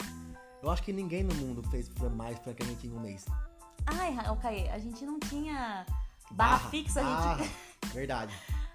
[0.63, 3.25] Eu acho que ninguém no mundo fez mais frango que a gente em um mês.
[3.87, 5.85] Ai, ok, a gente não tinha
[6.31, 7.49] barra, fixa, a gente.
[7.49, 7.53] barra.
[7.95, 8.33] Verdade.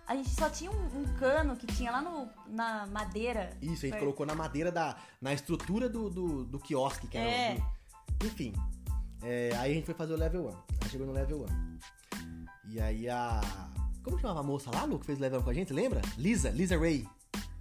[0.08, 3.56] A gente só tinha um, um cano que tinha lá no, na madeira.
[3.62, 4.98] Isso, a gente colocou na madeira da.
[5.22, 7.58] na estrutura do, do, do quiosque, que era É.
[8.22, 8.26] o.
[8.26, 8.54] Enfim.
[9.24, 10.50] É, aí a gente foi fazer o level 1.
[10.84, 11.78] Aí chegou no level 1.
[12.70, 13.42] E aí a.
[14.06, 15.74] Como chamava a moça lá, Lu, que fez o level 1 com a gente?
[15.74, 16.00] Lembra?
[16.18, 17.06] Lisa, Lisa Ray.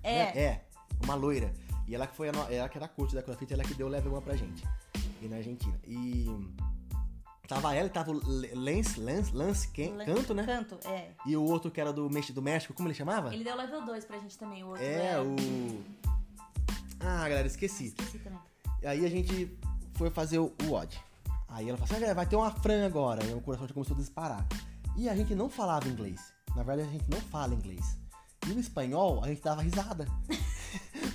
[0.02, 0.38] É.
[0.38, 0.64] É,
[1.02, 1.52] uma loira.
[1.88, 3.86] E ela que foi a no- ela que era coach da CrossFit, ela que deu
[3.86, 4.62] o level 1 pra gente.
[5.22, 5.74] E na Argentina.
[5.86, 6.26] E.
[7.48, 8.20] Tava ela e tava o
[8.54, 10.44] Lance, Lance, Lance Ken- Le- Canto, né?
[10.44, 11.10] Canto, é.
[11.26, 13.34] E o outro que era do, do México, como ele chamava?
[13.34, 14.82] Ele deu level 2 pra gente também, o outro.
[14.84, 15.34] É, o.
[17.00, 17.86] Ah, galera, esqueci.
[17.86, 18.38] Esqueci também.
[18.82, 19.56] Aí a gente
[19.94, 20.98] foi fazer o, o odd.
[21.48, 23.24] Aí ela falou assim: ah, galera, vai ter uma Fran agora.
[23.24, 24.46] E o coração já começou a disparar.
[24.96, 26.32] E a gente não falava inglês.
[26.54, 27.98] Na verdade, a gente não fala inglês.
[28.46, 30.06] E o espanhol, a gente dava risada.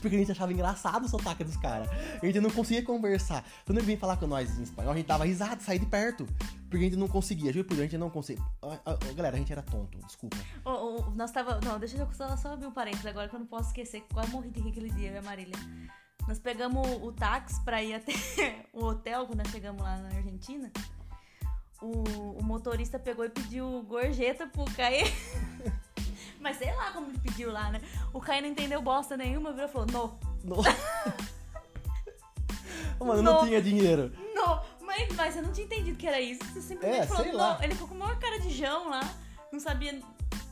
[0.01, 1.89] Porque a gente achava engraçado o sotaque dos caras.
[2.21, 3.43] A gente não conseguia conversar.
[3.65, 6.25] Quando ele vinha falar com nós em espanhol, a gente dava risada, saía de perto.
[6.69, 7.51] Porque a gente não conseguia.
[7.51, 8.43] Juro por a gente não conseguia.
[8.61, 10.37] Ah, ah, Galera, a gente era tonto, desculpa.
[10.65, 11.59] O, o- nós tava.
[11.61, 14.13] Não, deixa eu só, só abrir um parênteses agora que eu não posso esquecer que
[14.13, 15.55] quase morri de rir aquele dia, eu e a Marília.
[16.27, 18.13] Nós pegamos o táxi pra ir até
[18.73, 20.71] o hotel quando nós chegamos lá na Argentina.
[21.81, 25.03] O, o motorista pegou e pediu gorjeta pro Caê.
[26.39, 27.81] Mas sei lá como ele pediu lá, né?
[28.13, 30.63] O Caê não entendeu bosta nenhuma, virou e falou: No, No-
[32.99, 34.11] Mano, não tinha dinheiro.
[34.35, 34.59] no.
[34.85, 36.43] Mas, mas eu não tinha entendido que era isso.
[36.45, 37.37] Você simplesmente É, falou sei no.
[37.37, 37.59] lá.
[37.61, 39.01] Ele ficou com a maior cara de jão lá,
[39.51, 39.99] não sabia.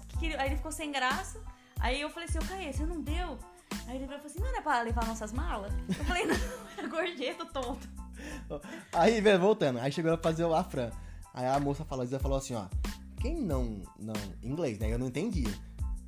[0.10, 1.42] Que queria- Aí ele ficou sem graça.
[1.80, 3.38] Aí eu falei assim: Ô Caê, você não deu?
[3.88, 5.74] Aí ele falou assim: Não era pra levar nossas malas?
[5.90, 6.36] Eu falei: Não,
[6.78, 7.88] era gorjeta, tonto.
[8.94, 9.80] Aí, velho, voltando.
[9.80, 10.92] Aí chegou a fazer o Afran.
[11.38, 12.66] Aí a moça falou, Isa falou assim, ó.
[13.22, 14.92] Quem não, não, inglês, né?
[14.92, 15.54] Eu não entendia.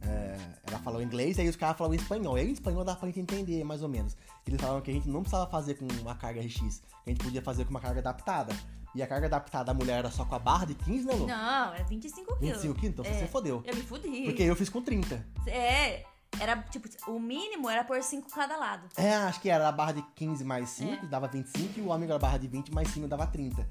[0.02, 0.36] É,
[0.68, 2.36] ela falou inglês, aí os caras falavam espanhol.
[2.36, 4.18] E aí em espanhol dá pra gente entender, mais ou menos.
[4.48, 6.82] Eles falaram que a gente não precisava fazer com uma carga RX.
[7.04, 8.56] Que a gente podia fazer com uma carga adaptada.
[8.96, 11.28] E a carga adaptada da mulher era só com a barra de 15, né, Lu?
[11.28, 12.40] Não, era 25 quilos.
[12.40, 12.94] 25 quilos?
[13.00, 13.14] Então É.
[13.14, 13.62] você fodeu.
[13.68, 14.24] Eu me fudi.
[14.24, 15.24] Porque eu fiz com 30.
[15.46, 16.06] É,
[16.40, 18.88] era tipo, o mínimo era por 5 cada lado.
[18.98, 22.12] É, acho que era a barra de 15 mais 5, dava 25, e o amigo
[22.12, 23.68] era a barra de 20 mais 5 dava 30.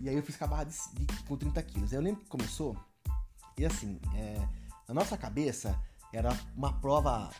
[0.00, 1.92] E aí eu fiz com a barra de, de- com 30 quilos.
[1.92, 2.76] Aí eu lembro que começou,
[3.58, 4.36] e assim, é,
[4.88, 5.78] na nossa cabeça
[6.12, 7.30] era uma prova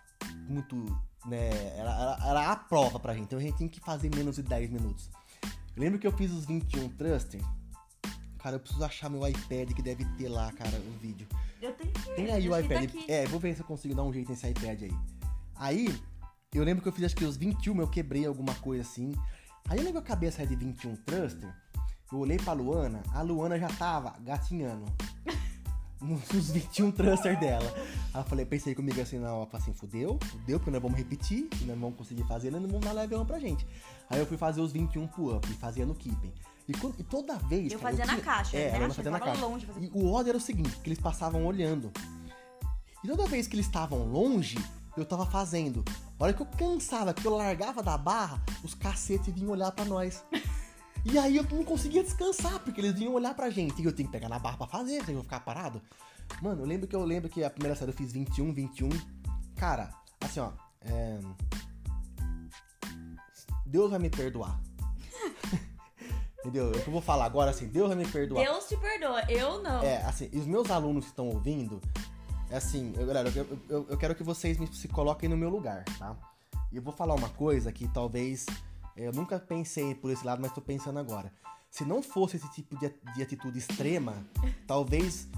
[0.49, 0.77] muito,
[1.27, 4.37] né, era, era, era a prova pra gente, então a gente tinha que fazer menos
[4.37, 5.11] de 10 minutos.
[5.77, 7.41] Eu lembro que eu fiz os 21 thruster,
[8.39, 11.27] cara, eu preciso achar meu iPad que deve ter lá, cara, o vídeo.
[11.61, 12.15] Eu tenho que.
[12.15, 13.05] Tem aí o que tá iPad.
[13.09, 14.93] É, vou ver se eu consigo dar um jeito nesse iPad aí.
[15.55, 16.03] Aí,
[16.53, 19.13] eu lembro que eu fiz acho que os 21, eu quebrei alguma coisa assim.
[19.69, 21.55] Aí eu lembro a cabeça de 21 thruster.
[22.13, 24.85] Eu olhei pra Luana, a Luana já tava gatinhando.
[26.01, 27.73] Nos 21 thruster dela.
[28.13, 31.49] Aí eu falei, pensei comigo assim, na falei assim, fudeu, fudeu, porque nós vamos repetir,
[31.61, 33.65] e nós não vamos conseguir fazer, nós não vamos dar level 1 pra gente.
[34.11, 36.33] Aí eu fui fazer os 21 pull-up e fazia no keeping.
[36.69, 37.73] E, quando- e toda vez.
[37.73, 38.77] Eu cara, fazia na tinha- caixa, É, né?
[38.87, 39.47] Acho fazia que na caixa.
[39.47, 41.91] longe fazer- E o ódio era o seguinte, que eles passavam olhando.
[43.05, 44.59] E toda vez que eles estavam longe,
[44.97, 45.85] eu tava fazendo.
[46.19, 49.85] A hora que eu cansava, que eu largava da barra, os cacetes vinham olhar pra
[49.85, 50.25] nós.
[51.05, 53.83] E aí eu não conseguia descansar, porque eles vinham olhar pra gente.
[53.83, 55.83] E eu tenho que pegar na barra pra fazer, senão eu vou ficar parado.
[56.41, 58.89] Mano, eu lembro que eu lembro que a primeira série eu fiz 21, 21.
[59.57, 60.53] Cara, assim, ó.
[60.83, 61.19] é,
[63.67, 64.61] Deus vai me perdoar.
[66.41, 66.71] Entendeu?
[66.71, 68.45] O que eu vou falar agora, assim, Deus vai me perdoar.
[68.45, 69.83] Deus te perdoa, eu não.
[69.83, 71.81] É, assim, e os meus alunos que estão ouvindo,
[72.51, 75.49] é assim, eu, galera, eu, eu, eu quero que vocês me, se coloquem no meu
[75.49, 76.17] lugar, tá?
[76.71, 78.47] E eu vou falar uma coisa que talvez
[78.97, 81.33] eu nunca pensei por esse lado, mas tô pensando agora.
[81.71, 84.27] Se não fosse esse tipo de, de atitude extrema,
[84.67, 85.29] talvez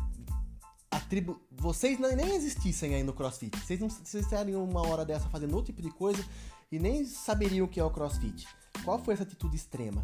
[0.91, 1.41] a tribo.
[1.51, 3.59] Vocês nem existissem aí no CrossFit.
[3.59, 6.25] Vocês não vocês estariam uma hora dessa fazendo outro tipo de coisa
[6.71, 8.47] e nem saberiam o que é o CrossFit.
[8.85, 10.03] Qual foi essa atitude extrema?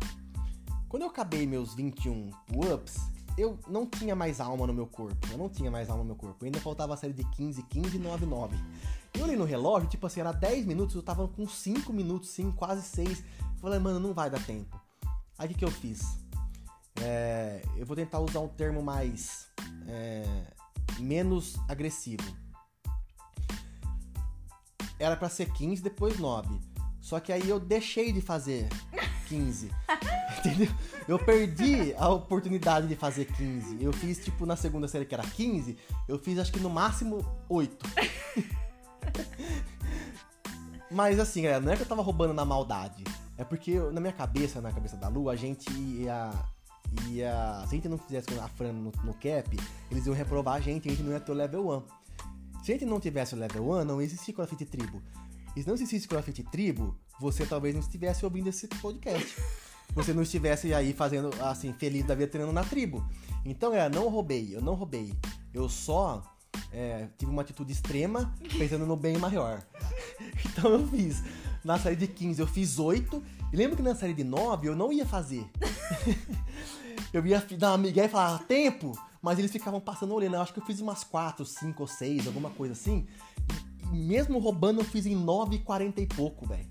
[0.88, 2.96] Quando eu acabei meus 21 pull-ups,
[3.40, 5.26] eu não tinha mais alma no meu corpo.
[5.31, 6.44] Eu não tinha mais alma no meu corpo.
[6.44, 8.57] Ainda faltava a série de 15, 15 e 9, 9.
[9.14, 12.50] Eu olhei no relógio, tipo assim, era 10 minutos, eu tava com 5 minutos, sim,
[12.53, 13.22] quase 6.
[13.61, 14.81] Falei, mano, não vai dar tempo.
[15.38, 16.00] Aí o que, que eu fiz?
[17.03, 19.48] É, eu vou tentar usar um termo mais.
[19.88, 20.24] é,
[20.98, 22.22] menos agressivo.
[24.98, 26.61] Era pra ser 15, depois 9.
[27.00, 28.68] Só que aí eu deixei de fazer
[29.30, 29.70] 15.
[30.40, 30.68] Entendeu?
[31.06, 33.78] Eu perdi a oportunidade de fazer 15.
[33.80, 35.76] Eu fiz, tipo, na segunda série que era 15,
[36.08, 37.86] eu fiz acho que no máximo 8.
[40.90, 43.04] Mas assim, galera, não é que eu tava roubando na maldade.
[43.38, 46.30] É porque eu- na minha cabeça, na cabeça da Lu, a gente ia.
[47.08, 49.56] ia se a gente não fizesse a Fran no, no cap,
[49.90, 51.82] eles iam reprovar a gente, a gente não ia ter o level 1.
[52.64, 55.00] Se a gente não tivesse o level 1, não existia CrossFit Tribo.
[55.56, 59.37] E se não existisse CrossFit Tribo, você talvez não estivesse ouvindo esse podcast.
[59.94, 63.04] Você não estivesse aí fazendo, assim, feliz da vida treinando na tribo.
[63.44, 65.12] Então, é, não roubei, eu não roubei.
[65.52, 66.22] Eu só
[66.72, 69.62] é, tive uma atitude extrema, pensando no bem maior.
[70.52, 71.22] Então eu fiz.
[71.62, 73.22] Na série de 15 eu fiz 8.
[73.52, 75.44] E lembro que na série de 9 eu não ia fazer.
[77.12, 78.98] eu ia dar uma migué e falar, tempo!
[79.20, 80.37] Mas eles ficavam passando olhando.
[80.37, 83.06] Eu acho que eu fiz umas 4, 5 ou 6, alguma coisa assim.
[83.92, 86.69] E mesmo roubando, eu fiz em 9 40 e pouco, velho.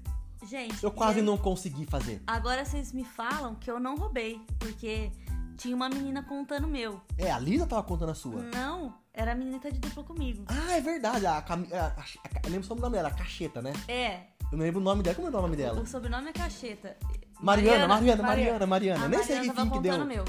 [0.50, 2.24] Gente, Eu quase e aí- não consegui fazer.
[2.26, 5.12] Agora vocês me falam que eu não roubei, porque
[5.58, 7.00] tinha uma menina contando o meu.
[7.18, 8.42] É, a Lisa tava contando a sua.
[8.42, 10.44] Não, era a menina que tá de dupla comigo.
[10.48, 11.28] Ah, é verdade.
[11.28, 13.74] A, Cami- a- a- eu lembro só o nome dela, a Cacheta, né?
[13.88, 15.16] É, Eu não lembro o nome dela.
[15.16, 15.80] Como é o nome dela?
[15.80, 16.98] o sobrenome é Cacheta.
[17.40, 19.06] Mariana, Mariana, Mariana, Mariana.
[19.06, 19.92] A Nem sei Mariana que tava fim que deu.
[19.94, 20.26] contando o meu.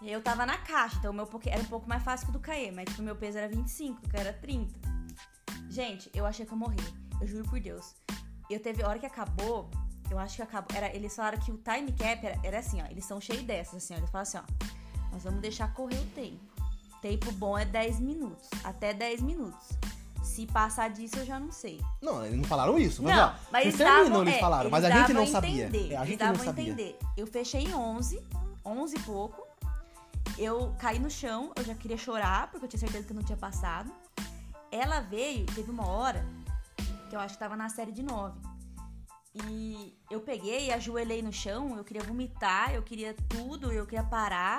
[0.00, 2.38] Eu tava na caixa, então o meu era um pouco mais fácil que o do
[2.38, 4.78] Caê, mas tipo, o meu peso era 25, o Caê era 30.
[5.68, 6.76] Gente, eu achei que eu morri.
[7.20, 7.96] Eu juro por Deus.
[8.50, 9.68] Eu teve a hora que acabou,
[10.10, 10.76] eu acho que acabou.
[10.76, 12.86] Era, eles falaram que o time cap era, era assim, ó.
[12.86, 13.98] Eles são cheios dessas, assim, ó.
[13.98, 14.42] Eles falam assim, ó.
[15.12, 16.38] Nós vamos deixar correr o tempo.
[17.00, 18.48] Tempo bom é 10 minutos.
[18.64, 19.68] Até 10 minutos.
[20.22, 21.80] Se passar disso, eu já não sei.
[22.02, 23.02] Não, eles não falaram isso.
[23.02, 24.70] Mas, Não, ó, mas eles terminam, davam, eles é, falaram.
[24.70, 25.64] Mas a eles gente não sabia.
[25.66, 26.64] entender, É, a eles gente não sabia.
[26.64, 26.98] entender.
[27.16, 28.22] Eu fechei em 11,
[28.64, 29.46] 11 e pouco.
[30.36, 33.22] Eu caí no chão, eu já queria chorar, porque eu tinha certeza que eu não
[33.22, 33.90] tinha passado.
[34.70, 36.24] Ela veio, teve uma hora,
[37.08, 38.38] que eu acho que tava na série de 9.
[39.34, 44.58] E eu peguei ajoelhei no chão, eu queria vomitar, eu queria tudo, eu queria parar.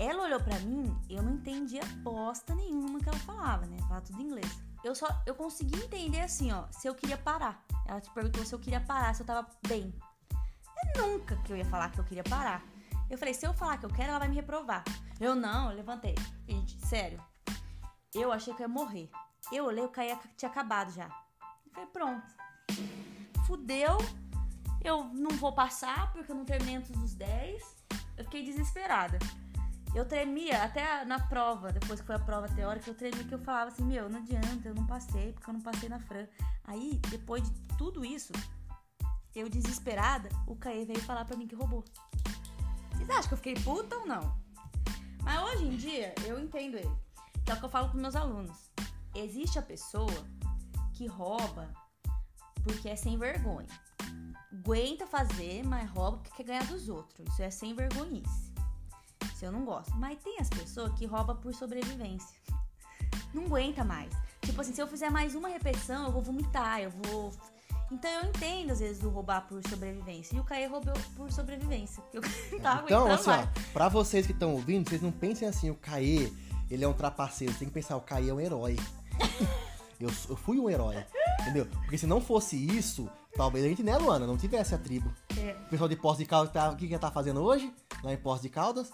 [0.00, 3.78] Ela olhou pra mim, eu não entendia bosta nenhuma que ela falava, né?
[3.80, 4.62] Falava tudo em inglês.
[4.84, 7.64] Eu só eu consegui entender assim, ó, se eu queria parar.
[7.86, 9.92] Ela te perguntou se eu queria parar, se eu tava bem.
[10.78, 12.62] É nunca que eu ia falar que eu queria parar.
[13.10, 14.84] Eu falei, se eu falar que eu quero, ela vai me reprovar.
[15.18, 16.14] Eu não, eu levantei.
[16.46, 17.20] Gente, sério.
[18.14, 19.10] Eu achei que eu ia morrer.
[19.50, 21.08] Eu olhei, o Caia tinha acabado já.
[21.78, 22.26] Falei, pronto.
[23.46, 23.98] Fudeu.
[24.82, 27.62] Eu não vou passar porque eu não terminei antes dos 10.
[28.16, 29.18] Eu fiquei desesperada.
[29.94, 33.38] Eu tremia até na prova, depois que foi a prova teórica, eu tremia que eu
[33.38, 36.26] falava assim, meu, não adianta, eu não passei, porque eu não passei na Fran.
[36.64, 38.32] Aí, depois de tudo isso,
[39.34, 41.84] eu desesperada, o Caê veio falar pra mim que roubou.
[42.92, 44.36] Vocês acham que eu fiquei puta ou não?
[45.22, 46.90] Mas hoje em dia, eu entendo ele.
[47.44, 48.70] Que é o que eu falo pros meus alunos.
[49.14, 50.12] Existe a pessoa
[50.98, 51.72] que rouba
[52.64, 53.68] porque é sem vergonha.
[54.52, 57.28] Aguenta fazer, mas rouba porque quer ganhar dos outros.
[57.28, 58.52] Isso é sem vergonhice.
[59.32, 59.96] Isso eu não gosto.
[59.96, 62.36] Mas tem as pessoas que roubam por sobrevivência.
[63.32, 64.10] Não aguenta mais.
[64.40, 67.30] Tipo assim, se eu fizer mais uma repetição, eu vou vomitar, eu vou.
[67.92, 70.34] Então eu entendo às vezes do roubar por sobrevivência.
[70.34, 72.02] E o Caê roubou por sobrevivência.
[72.02, 73.48] Porque eu tava Então, assim, ó, mais.
[73.72, 76.32] pra vocês que estão ouvindo, vocês não pensem assim, o Caê,
[76.70, 77.52] ele é um trapaceiro.
[77.52, 78.76] Você tem que pensar, o Caê é um herói.
[80.00, 81.04] eu, eu fui um herói,
[81.40, 81.66] entendeu?
[81.66, 85.12] Porque se não fosse isso, talvez a gente, né, Luana, não tivesse a tribo.
[85.36, 85.56] É.
[85.66, 87.72] O pessoal de Poços de Caldas, tá, o que que tá fazendo hoje?
[88.02, 88.90] Lá em Poços de Caldas,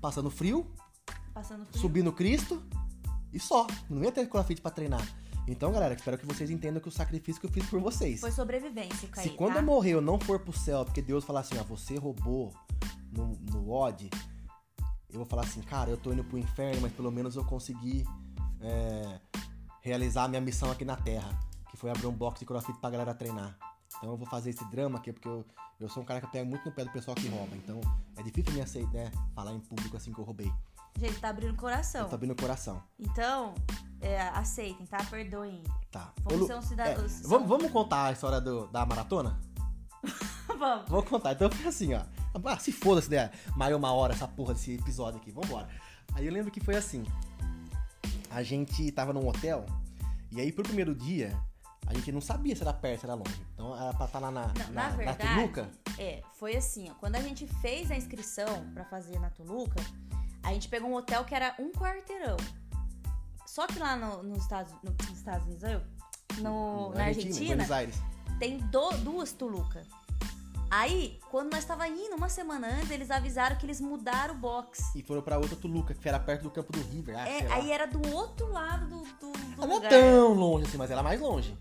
[0.00, 0.66] passando frio,
[1.32, 1.80] Passando frio.
[1.80, 2.62] subindo Cristo
[3.32, 3.66] e só.
[3.90, 5.02] Não ia ter crossfit pra treinar.
[5.46, 8.20] Então, galera, espero que vocês entendam que o sacrifício que eu fiz por vocês.
[8.20, 9.24] Foi sobrevivência, Caê.
[9.24, 9.58] Se quando tá?
[9.58, 12.54] eu morrer eu não for pro céu, porque Deus falar assim, ó, você roubou
[13.12, 14.08] no, no odd,
[15.10, 18.06] eu vou falar assim, cara, eu tô indo pro inferno, mas pelo menos eu consegui
[18.60, 19.20] é,
[19.88, 21.28] realizar a minha missão aqui na Terra,
[21.70, 23.54] que foi abrir um box de crossfit pra galera treinar.
[23.98, 25.44] Então eu vou fazer esse drama aqui, porque eu,
[25.78, 27.54] eu sou um cara que pega muito no pé do pessoal que rouba.
[27.54, 27.80] Então
[28.16, 30.50] é difícil me aceitar, né, falar em público assim que eu roubei.
[30.98, 32.02] Gente, tá abrindo o coração.
[32.02, 32.82] Eu tô abrindo o coração.
[32.98, 33.54] Então,
[34.00, 34.98] é, aceitem, tá?
[35.04, 35.62] Perdoem.
[35.90, 36.12] Tá.
[36.22, 38.86] Vamos Ô, Lu- ser um cidadão- é, são- vamos, vamos contar a história do- da
[38.86, 39.38] maratona?
[40.58, 40.88] Vamos.
[40.88, 41.32] Vou contar.
[41.32, 42.02] Então foi assim, ó.
[42.44, 43.30] Ah, se foda-se, né?
[43.56, 45.32] Mais uma hora essa porra desse episódio aqui.
[45.32, 45.68] Vambora.
[46.14, 47.02] Aí eu lembro que foi assim.
[48.34, 49.64] A gente tava num hotel.
[50.32, 51.32] E aí, pro primeiro dia,
[51.86, 53.40] a gente não sabia se era perto, se era longe.
[53.54, 55.70] Então era pra estar lá na, Não, na, na na verdade, Tuluca.
[55.98, 56.94] é, foi assim, ó.
[56.94, 59.80] Quando a gente fez a inscrição pra fazer na Toluca,
[60.42, 62.36] a gente pegou um hotel que era um quarteirão.
[63.46, 65.80] Só que lá no- nos, Estados, no- nos Estados Unidos, eu,
[66.42, 67.64] no, na Argentina,
[68.40, 69.82] tem do- duas Toluca.
[70.76, 74.90] Aí, quando nós tava indo uma semana antes, eles avisaram que eles mudaram o box.
[74.96, 77.16] E foram pra outra Tuluca, que era perto do campo do River.
[77.16, 79.88] Ah, É, aí era do outro lado do, do, do Ah, não é lugar.
[79.88, 81.56] tão longe assim, mas era mais longe.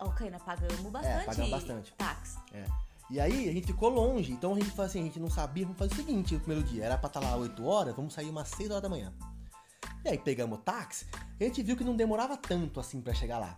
[0.00, 1.26] Ok, nós pagamos bastante.
[1.26, 1.92] pagamos bastante.
[1.96, 2.38] Táxi.
[2.52, 2.64] É.
[3.08, 5.64] E aí a gente ficou longe, então a gente falou assim, a gente não sabia,
[5.64, 8.28] vamos fazer o seguinte, o primeiro dia, era pra estar lá 8 horas, vamos sair
[8.28, 9.12] umas 6 horas da manhã.
[10.04, 11.06] E aí pegamos o táxi,
[11.40, 13.56] a gente viu que não demorava tanto assim pra chegar lá.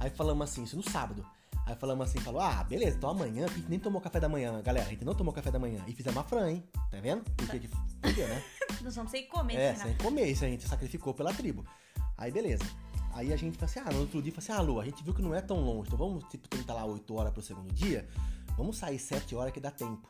[0.00, 1.24] Aí falamos assim, isso no sábado.
[1.66, 4.60] Aí falamos assim, falou, ah, beleza, então amanhã, a gente nem tomou café da manhã,
[4.62, 5.82] galera, a gente não tomou café da manhã.
[5.86, 6.64] E fizemos a fran, hein?
[6.90, 7.22] Tá vendo?
[7.36, 8.42] Porque que entendeu, né?
[8.82, 11.64] Nós vamos sem comer, É, sem sem comer, isso a gente sacrificou pela tribo.
[12.18, 12.64] Aí beleza.
[13.12, 15.02] Aí a gente falou assim, ah, no outro dia, falou assim, ah, Lu, a gente
[15.02, 17.72] viu que não é tão longe, então vamos, tipo, tentar lá 8 horas pro segundo
[17.72, 18.08] dia,
[18.56, 20.08] vamos sair 7 horas que dá tempo.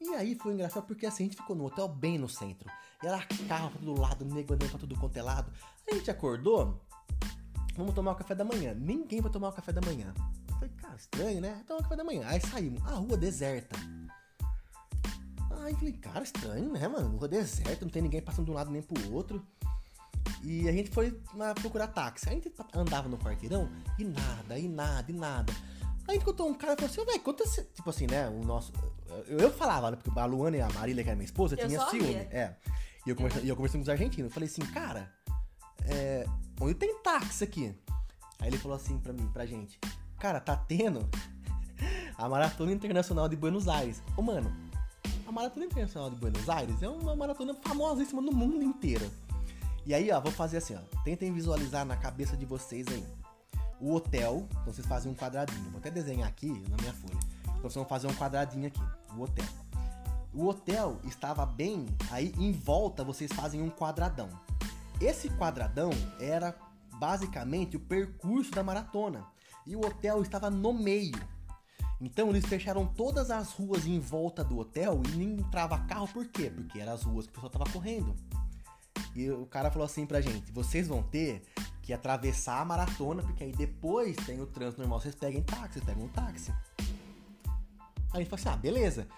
[0.00, 2.70] E aí foi engraçado porque assim, a gente ficou no hotel bem no centro.
[3.02, 5.50] E era carro pra todo lado, nego andando pra tudo quanto é lado.
[5.86, 6.80] Aí a gente acordou,
[7.76, 8.74] vamos tomar o café da manhã.
[8.74, 10.12] Ninguém vai tomar o café da manhã.
[10.58, 11.62] Falei, cara, estranho, né?
[11.66, 12.22] Tomar o café da manhã.
[12.26, 13.76] Aí saímos, a rua deserta.
[15.62, 17.16] Aí falei, cara, estranho, né, mano?
[17.16, 19.44] Rua deserta, não tem ninguém passando de um lado nem pro outro.
[20.42, 21.10] E a gente foi
[21.60, 22.28] procurar táxi.
[22.28, 25.52] Aí a gente andava no quarteirão e nada, e nada, e nada.
[26.06, 27.64] Aí a gente contou um cara e falou assim, velho, conta esse...
[27.64, 28.72] Tipo assim, né, o nosso...
[29.26, 31.66] Eu, eu falava, né, porque a Luana e a Marília, que era minha esposa, Eu
[31.66, 32.06] tinha ciúme.
[32.06, 32.28] ria.
[32.30, 32.56] É.
[33.04, 34.30] E eu, conversa, e eu conversando com os argentinos.
[34.30, 35.12] Eu falei assim, cara,
[35.84, 36.26] é,
[36.60, 37.74] onde tem táxi aqui?
[38.38, 39.80] Aí ele falou assim pra mim, pra gente,
[40.18, 41.08] cara, tá tendo
[42.16, 44.02] a Maratona Internacional de Buenos Aires.
[44.16, 44.54] Ô, mano,
[45.26, 49.10] a Maratona Internacional de Buenos Aires é uma maratona famosíssima no mundo inteiro.
[49.84, 51.02] E aí, ó, vou fazer assim, ó.
[51.02, 53.04] Tentem visualizar na cabeça de vocês aí.
[53.80, 55.70] O hotel, então vocês fazem um quadradinho.
[55.70, 57.18] Vou até desenhar aqui na minha folha.
[57.42, 58.80] Então vocês vão fazer um quadradinho aqui,
[59.16, 59.44] o hotel.
[60.32, 64.28] O hotel estava bem, aí em volta vocês fazem um quadradão.
[65.00, 66.54] Esse quadradão era
[66.98, 69.24] basicamente o percurso da maratona.
[69.66, 71.18] E o hotel estava no meio.
[72.00, 76.26] Então eles fecharam todas as ruas em volta do hotel e nem entrava carro, por
[76.26, 76.50] quê?
[76.50, 78.14] Porque eram as ruas que o pessoal tava correndo.
[79.14, 81.42] E o cara falou assim pra gente: vocês vão ter
[81.82, 85.84] que atravessar a maratona, porque aí depois tem o trânsito normal, vocês pegam táxi, vocês
[85.84, 86.52] pegam um táxi.
[86.80, 86.86] Aí
[88.12, 89.08] a gente falou assim: ah, beleza.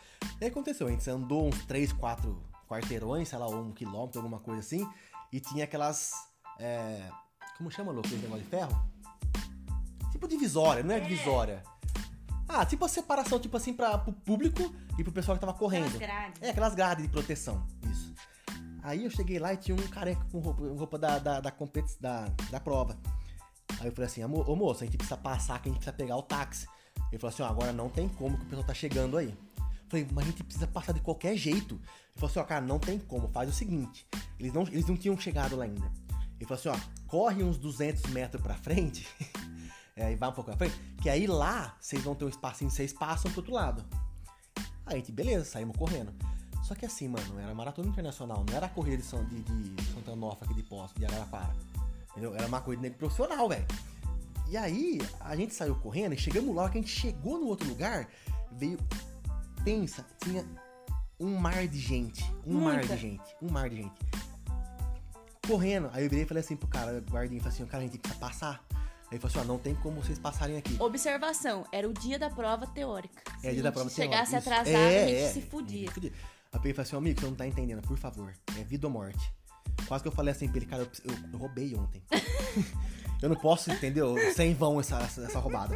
[0.40, 4.38] E aí aconteceu, a gente andou uns 3, 4 quarteirões, sei lá, um quilômetro, alguma
[4.38, 4.88] coisa assim,
[5.32, 6.12] e tinha aquelas.
[6.60, 7.10] É,
[7.56, 8.97] como chama, louco, esse negócio de ferro?
[10.10, 11.62] Tipo divisória, não é divisória.
[12.48, 15.86] Ah, tipo a separação, tipo assim, pra, pro público e pro pessoal que tava correndo.
[15.86, 16.42] Aquelas grades.
[16.42, 17.66] É, aquelas grades de proteção.
[17.90, 18.14] Isso.
[18.82, 21.52] Aí eu cheguei lá e tinha um careca com roupa, roupa da, da, da,
[22.00, 22.96] da, da prova.
[23.80, 25.94] Aí eu falei assim, "Amo- ô moço, a gente precisa passar, que a gente precisa
[25.96, 26.66] pegar o táxi.
[27.12, 29.28] Ele falou assim, ó, agora não tem como que o pessoal tá chegando aí.
[29.58, 31.74] Eu falei, mas a gente precisa passar de qualquer jeito.
[31.74, 34.06] Ele falou assim, ó, cara, não tem como, faz o seguinte.
[34.38, 35.90] Eles não, eles não tinham chegado lá ainda.
[36.38, 39.06] Ele falou assim, ó, corre uns 200 metros pra frente,
[39.98, 42.70] é, e vai um pouco pra frente, que aí lá vocês vão ter um espacinho,
[42.70, 43.84] vocês passam pro outro lado.
[44.86, 46.12] Aí a gente, beleza, saímos correndo.
[46.62, 49.84] Só que assim, mano, era maratona internacional, não era a corrida de, São, de, de
[49.92, 51.54] Santa Onofre aqui de Poço, de Araraquara.
[52.10, 52.34] Entendeu?
[52.34, 53.66] Era uma corrida profissional, velho.
[54.48, 57.68] E aí, a gente saiu correndo e chegamos lá, que a gente chegou no outro
[57.68, 58.08] lugar,
[58.52, 58.78] veio.
[59.64, 60.44] Pensa, tinha
[61.18, 62.24] um mar de gente.
[62.46, 62.94] Um mar Muita.
[62.94, 63.36] de gente.
[63.42, 64.00] Um mar de gente.
[65.46, 65.90] Correndo.
[65.92, 68.20] Aí eu virei e falei assim pro cara, guardinho, falei assim, cara, a gente precisa
[68.20, 68.64] passar.
[69.10, 70.76] Aí ele falou assim, ó, não tem como vocês passarem aqui.
[70.78, 73.22] Observação, era o dia da prova teórica.
[73.42, 74.50] É, Se dia da prova chegasse teórica, isso.
[74.50, 75.90] atrasado, É, a gente é, se fudia.
[75.90, 76.12] fudia.
[76.52, 78.34] Aí ele falou assim, amigo, você não tá entendendo, por favor.
[78.58, 79.32] É vida ou morte.
[79.86, 82.02] Quase que eu falei assim pra ele, cara, eu, eu- eu roubei ontem.
[83.22, 84.14] eu não posso, entendeu?
[84.34, 85.74] Sem vão essa, essa, essa roubada.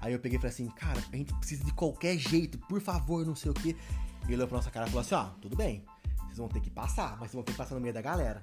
[0.00, 3.24] Aí eu peguei e falei assim, cara, a gente precisa de qualquer jeito, por favor,
[3.24, 3.76] não sei o quê.
[4.22, 5.84] E ele olhou pra nossa cara e falou assim, ó, tudo bem,
[6.24, 8.42] vocês vão ter que passar, mas vocês vão ter que passar no meio da galera.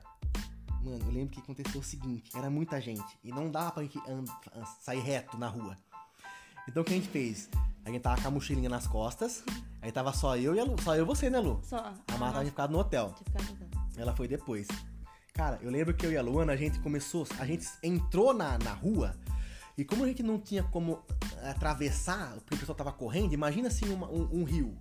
[0.81, 3.99] Mano, eu lembro que aconteceu o seguinte, era muita gente, e não dava pra gente
[4.81, 5.75] sair reto na rua.
[6.67, 7.49] Então o que a gente fez?
[7.85, 9.43] A gente tava com a mochilinha nas costas,
[9.81, 11.59] aí tava só eu e a Lu, só eu e você, né, Lu?
[11.63, 11.77] Só.
[12.07, 13.13] A Marta tinha ficado no hotel.
[13.15, 13.81] Tinha ficado no hotel.
[13.97, 14.67] Ela foi depois.
[15.33, 17.25] Cara, eu lembro que eu e a Luana, a gente começou.
[17.39, 19.15] A gente entrou na, na rua.
[19.77, 21.01] E como a gente não tinha como
[21.43, 24.77] atravessar, porque o pessoal tava correndo, imagina assim uma- um, um rio,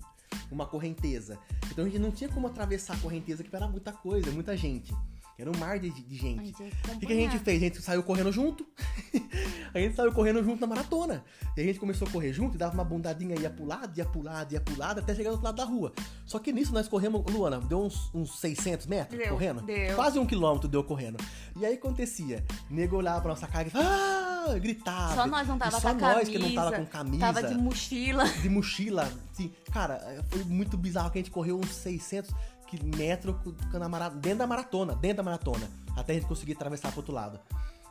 [0.50, 1.38] uma correnteza.
[1.70, 4.92] Então a gente não tinha como atravessar a correnteza, que era muita coisa, muita gente.
[5.38, 6.50] Era um mar de, de gente.
[6.52, 7.62] O que, que a gente fez?
[7.62, 8.66] A gente saiu correndo junto.
[9.72, 11.24] a gente saiu correndo junto na maratona.
[11.56, 14.04] E a gente começou a correr junto e dava uma bundadinha, ia pro lado, ia
[14.04, 15.92] pro lado, ia pro lado, até chegar do outro lado da rua.
[16.26, 19.62] Só que nisso nós corremos, Luana, deu uns, uns 600 metros Deu, correndo?
[19.62, 19.94] deu.
[19.94, 21.18] Quase um quilômetro deu correndo.
[21.56, 25.14] E aí acontecia, nego olhava pra nossa cara e ah, gritava.
[25.14, 26.30] Só nós não E tava só com nós camisa.
[26.32, 28.24] que não tava com camisa Tava de mochila.
[28.28, 29.12] de mochila.
[29.32, 32.34] Assim, cara, foi muito bizarro que a gente correu uns 600
[32.68, 37.12] que- mara- dentro da maratona, dentro da maratona, até a gente conseguir atravessar pro outro
[37.14, 37.40] lado.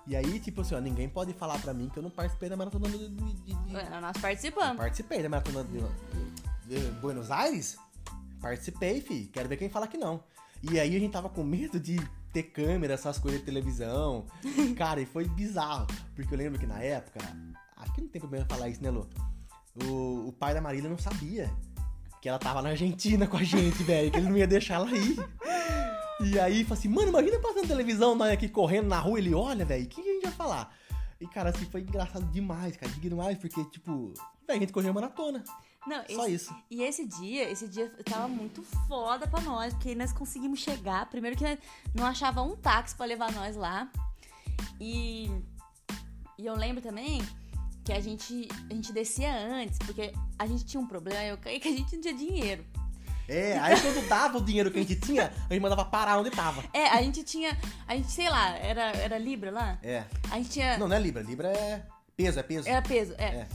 [0.06, 2.56] E aí, tipo assim, ó, ninguém pode falar pra mim que eu não participei da
[2.56, 4.78] maratona de, de- de- de- Nós eu participamos.
[4.78, 5.80] participei da maratona de,
[6.68, 7.78] de Buenos Aires?
[8.42, 9.26] Participei, fi.
[9.34, 10.24] Quero ver quem fala que não.
[10.64, 11.98] E aí a gente tava com medo de
[12.32, 14.26] ter câmera, essas coisas de televisão.
[14.78, 15.88] Cara, e foi bizarro.
[16.16, 17.20] Porque eu lembro que na época,
[17.76, 19.08] acho que não tem problema falar isso, né, Lu?
[19.86, 21.50] O, o pai da Marília não sabia
[22.28, 24.12] que ela tava na Argentina com a gente, velho.
[24.12, 25.18] Que ele não ia deixar ela ir.
[26.20, 29.64] E aí, falou assim, mano, imagina passando televisão, nós aqui correndo na rua, ele olha,
[29.64, 30.76] velho, o que a gente ia falar?
[31.22, 34.14] E, cara, assim, foi engraçado demais, cara, demais, porque, tipo,
[34.46, 35.42] velho, a gente correu maratona.
[35.88, 36.56] Não, Só esse- isso.
[36.70, 41.06] E esse dia, esse dia tava muito foda pra nós, porque nós conseguimos chegar.
[41.10, 41.58] Primeiro que
[41.96, 43.90] não achava um táxi pra levar nós lá.
[44.82, 45.32] E,
[46.38, 47.22] e eu lembro também
[47.88, 51.58] que a gente, a gente descia antes, porque a gente tinha um problema, eu caí
[51.58, 52.66] que a gente não tinha dinheiro.
[53.30, 56.30] É, aí quando dava o dinheiro que a gente tinha, a gente mandava parar onde
[56.30, 56.66] tava.
[56.74, 57.58] É, a gente tinha.
[57.88, 59.80] A gente, sei lá, era, era Libra lá?
[59.82, 60.04] É.
[60.30, 60.78] A gente tinha.
[60.78, 61.22] Não, não é Libra.
[61.24, 62.68] Libra é peso, é peso.
[62.68, 63.24] Era peso, é.
[63.24, 63.48] É.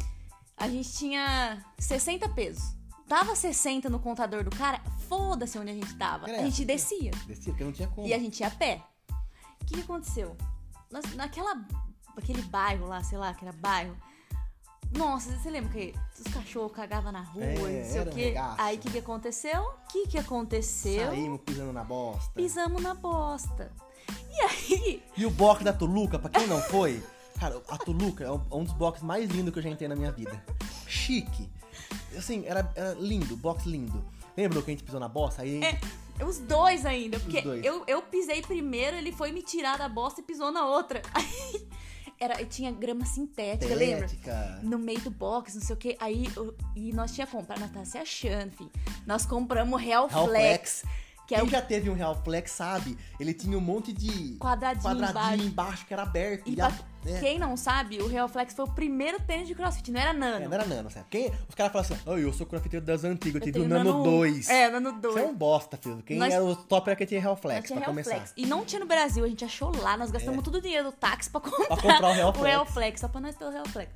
[0.57, 2.75] A gente tinha 60 pesos.
[3.07, 4.81] Dava 60 no contador do cara,
[5.11, 6.27] foda-se onde a gente tava.
[6.27, 7.11] Era a gente essa, descia.
[7.27, 8.07] Descia, porque não tinha como.
[8.07, 8.83] E a gente ia a pé.
[9.61, 10.35] O que, que aconteceu?
[11.17, 11.55] Naquela.
[12.17, 13.97] Aquele bairro lá, sei lá, que era bairro.
[14.97, 18.35] Nossa, você lembra que os cachorros cagavam na rua É, e não sei o quê?
[18.59, 19.61] Aí o que, que aconteceu?
[19.63, 21.09] O que, que aconteceu?
[21.09, 22.31] Saímos pisando na bosta.
[22.35, 23.73] Pisamos na bosta.
[24.31, 27.03] E aí, E o box da Toluca, pra quem não foi,
[27.39, 29.97] cara, a Toluca é um, um dos boxes mais lindos que eu já entrei na
[29.97, 30.43] minha vida.
[30.87, 31.49] Chique.
[32.17, 34.05] Assim, era, era lindo, box lindo.
[34.37, 35.43] Lembra que a gente pisou na bosta?
[35.43, 35.79] Aí É,
[36.25, 37.65] os dois ainda, porque dois.
[37.65, 41.03] Eu, eu pisei primeiro, ele foi me tirar da bosta e pisou na outra.
[41.13, 41.69] Aí,
[42.23, 44.07] era, tinha grama sintética, lembra?
[44.07, 44.61] estética.
[44.63, 45.97] No meio do box, não sei o que.
[46.01, 48.71] Aí, eu- e nós tinha comprado, nós tá se achando, filho.
[49.07, 50.85] Nós compramos Real Real Flex, Flex.
[51.33, 54.37] Que é Quem o já teve um Real Flex sabe, ele tinha um monte de
[54.39, 55.43] quadradinho, quadradinho embaixo.
[55.45, 56.47] embaixo que era aberto.
[56.49, 56.73] E E pra
[57.07, 60.13] é, quem não sabe, o Real Flex foi o primeiro tênis de crossfit, não era
[60.13, 60.45] nano.
[60.45, 61.07] é, não era nano, sabe?
[61.11, 63.69] Quem, os caras falam assim, oh, eu sou grafiteiro das antigas, eu tive tenho o
[63.69, 64.49] Nano 2.
[64.49, 65.17] É, Nano 2.
[65.17, 66.03] Isso é um bosta, filho.
[66.07, 68.11] Quem Nós- era o top era quem tinha Real Flex, tinha pra Real começar.
[68.15, 68.33] Flex.
[68.37, 70.43] E não tinha no Brasil, a gente achou lá, nós gastamos É.
[70.43, 72.47] todo o dinheiro do táxi pra comprar, Pra comprar o Real Flex.
[72.49, 73.91] Real Flex, só pra nós ter o Real Flex.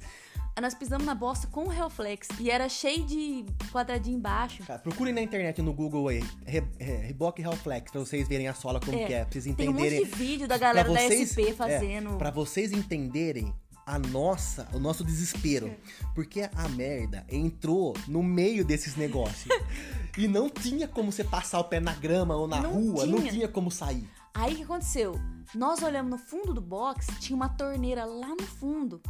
[0.60, 4.62] Nós pisamos na bosta com o Real Flex e era cheio de quadradinho embaixo.
[4.64, 8.48] Cara, procurem na internet no Google aí, Re, Re, Reebok Real Flex, pra vocês verem
[8.48, 10.00] a sola como É, que é, pra vocês Tem um entenderem.
[10.00, 12.16] monte de vídeo da galera pra da vocês- SP é, fazendo.
[12.16, 13.54] pra vocês entenderem
[13.84, 15.66] a nossa, o nosso desespero.
[15.68, 15.76] É.
[16.14, 19.46] Porque a merda entrou no meio desses negócios.
[20.16, 23.18] e não tinha como você passar o pé na grama ou na Não rua, não
[23.18, 23.30] tinha.
[23.32, 24.08] tinha como sair.
[24.34, 25.20] Aí o que aconteceu?
[25.54, 29.00] Nós olhamos no fundo do box, tinha uma torneira lá no fundo.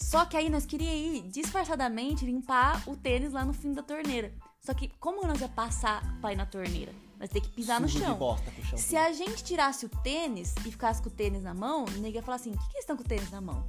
[0.00, 4.32] Só que aí nós queríamos ir disfarçadamente limpar o tênis lá no fim da torneira.
[4.60, 6.92] Só que como nós ia passar pra ir na torneira?
[7.18, 8.12] Nós ter que pisar no Sujo chão.
[8.14, 8.78] de bosta chão.
[8.78, 12.16] Se a gente tirasse o tênis e ficasse com o tênis na mão, o nego
[12.16, 13.66] ia falar assim: o que, que eles estão com o tênis na mão?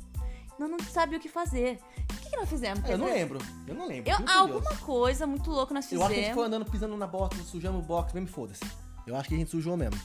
[0.57, 1.79] Nós não sabia o que fazer.
[2.11, 2.87] O que, que nós fizemos?
[2.89, 3.39] Eu não lembro.
[3.67, 4.09] Eu não lembro.
[4.11, 6.05] eu- alguma coisa muito louca nós Eu fizemos.
[6.05, 8.61] acho que a gente foi andando pisando na bosta, sujamos o box, mesmo foda-se.
[9.05, 9.99] Eu acho que a gente sujou mesmo.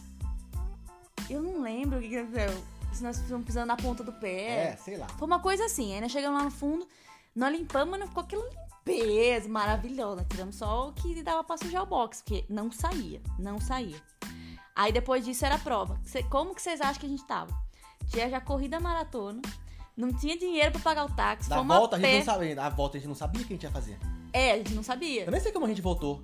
[1.28, 2.62] Eu não lembro o que, que aconteceu.
[2.96, 4.72] Se nós ficamos pisando na ponta do pé.
[4.72, 5.06] É, sei lá.
[5.18, 5.92] Foi uma coisa assim.
[5.92, 6.88] Aí nós chegamos lá no fundo,
[7.34, 10.24] nós limpamos, mas não ficou aquela limpeza maravilhosa.
[10.30, 13.20] Tiramos só o que dava pra sujar o box, porque não saía.
[13.38, 14.00] Não saía.
[14.74, 16.00] Aí depois disso era a prova.
[16.30, 17.54] Como que vocês acham que a gente tava?
[18.08, 19.42] Tinha já corrida maratona,
[19.94, 22.18] não tinha dinheiro pra pagar o táxi, Da a volta a gente pé.
[22.18, 22.56] não sabia.
[22.56, 23.98] Da volta a gente não sabia o que a gente ia fazer.
[24.32, 25.24] É, a gente não sabia.
[25.24, 26.22] Eu nem sei como a gente voltou.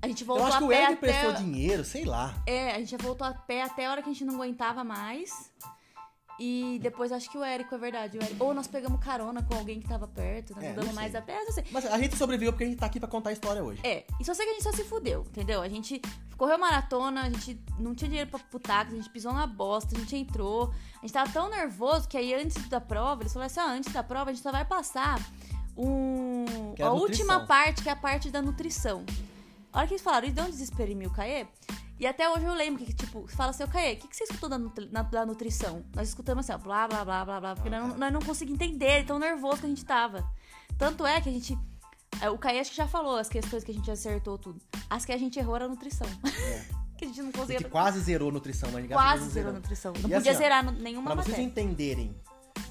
[0.00, 0.96] A gente voltou eu acho que a o Ed até...
[0.96, 2.34] prestou dinheiro, sei lá.
[2.46, 4.84] É, a gente já voltou a pé até a hora que a gente não aguentava
[4.84, 5.50] mais.
[6.38, 8.16] E depois acho que o Érico, é verdade.
[8.16, 11.20] Érico- Ou nós pegamos carona com alguém que tava perto, nós É, não mais a
[11.20, 11.64] não sei.
[11.72, 13.80] Mas a gente sobreviveu porque a gente tá aqui pra contar a história hoje.
[13.84, 15.60] É, e só sei que a gente só se fudeu, entendeu?
[15.60, 16.00] A gente
[16.36, 19.98] correu maratona, a gente não tinha dinheiro pra táxi, a gente pisou na bosta, a
[19.98, 20.72] gente entrou.
[20.96, 23.92] A gente tava tão nervoso que aí antes da prova, eles falaram assim: ah, antes
[23.92, 25.20] da prova a gente só vai passar
[25.76, 26.44] um.
[26.78, 29.04] É a a última parte, que é a parte da nutrição.
[29.72, 31.46] A hora que eles falaram, eles deu um desespero em mim, o Caê.
[31.98, 34.24] E até hoje eu lembro que, tipo, fala assim, ô Caê, o que, que você
[34.24, 35.84] escutou da, nutri- na- da nutrição?
[35.94, 38.60] Nós escutamos assim, ó, blá, blá, blá, blá, blá, porque nós, não- nós não conseguimos
[38.60, 40.24] entender, tão nervoso que a gente tava.
[40.76, 41.58] Tanto é que a gente.
[42.20, 44.60] é, O Caê acho que já falou as questões que a gente acertou tudo.
[44.88, 46.06] As que a gente errou era a nutrição.
[46.24, 46.64] É.
[46.96, 47.58] que a gente não A conseguia.
[47.58, 49.54] gente quase zerou nutrição, mas a Quase zerou a zeramos.
[49.60, 49.92] nutrição.
[49.92, 51.46] Não E podia assim, ó, zerar no- nenhuma Pra vocês matéria.
[51.46, 52.14] entenderem.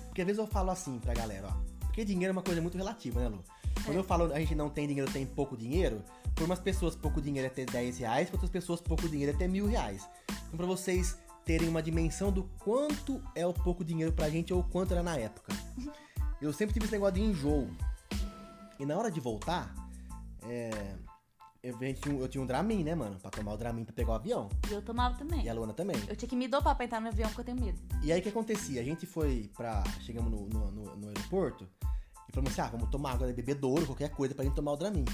[0.06, 1.86] Porque às vezes eu falo assim pra galera, ó.
[1.86, 3.44] Porque dinheiro é uma coisa muito relativa, né, Lu?
[3.84, 4.00] Quando É.
[4.00, 6.02] eu falo a gente não tem dinheiro, tem pouco dinheiro,
[6.38, 9.36] por umas pessoas pouco dinheiro é ter 10 reais, pra outras pessoas pouco dinheiro é
[9.38, 10.08] ter mil reais.
[10.30, 14.64] Então pra vocês terem uma dimensão do quanto é o pouco dinheiro pra gente ou
[14.64, 15.52] quanto era na época.
[16.40, 17.68] Eu sempre tive esse negócio de enjoo.
[18.80, 19.74] E na hora de voltar,
[20.44, 20.94] é,
[21.64, 23.18] eu, um- eu tinha um Dramin, né, mano?
[23.20, 24.48] Pra tomar o Dramin pra pegar o avião.
[24.70, 25.44] E eu tomava também.
[25.46, 25.96] E a Luana também.
[26.08, 27.80] Eu tinha que me dopar pra entrar no avião porque eu tenho medo.
[28.04, 28.80] E aí o que acontecia?
[28.80, 29.84] A gente foi pra.
[30.02, 31.68] Chegamos no, no, no- no aeroporto
[32.30, 34.78] e falamos assim: ah, vamos tomar água de bebedouro, qualquer coisa pra gente tomar o
[34.78, 35.06] Dramin.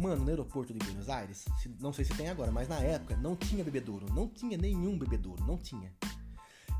[0.00, 1.44] Mano, no aeroporto de Buenos Aires,
[1.78, 4.06] não sei se tem agora, mas na época não tinha bebedouro.
[4.14, 5.92] Não tinha nenhum bebedouro, não tinha.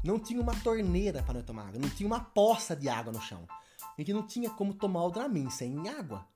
[0.02, 3.20] Não tinha uma torneira pra nós tomar água, não tinha uma poça de água no
[3.20, 3.46] chão.
[3.82, 6.26] A gente não tinha como tomar o Dramin sem água.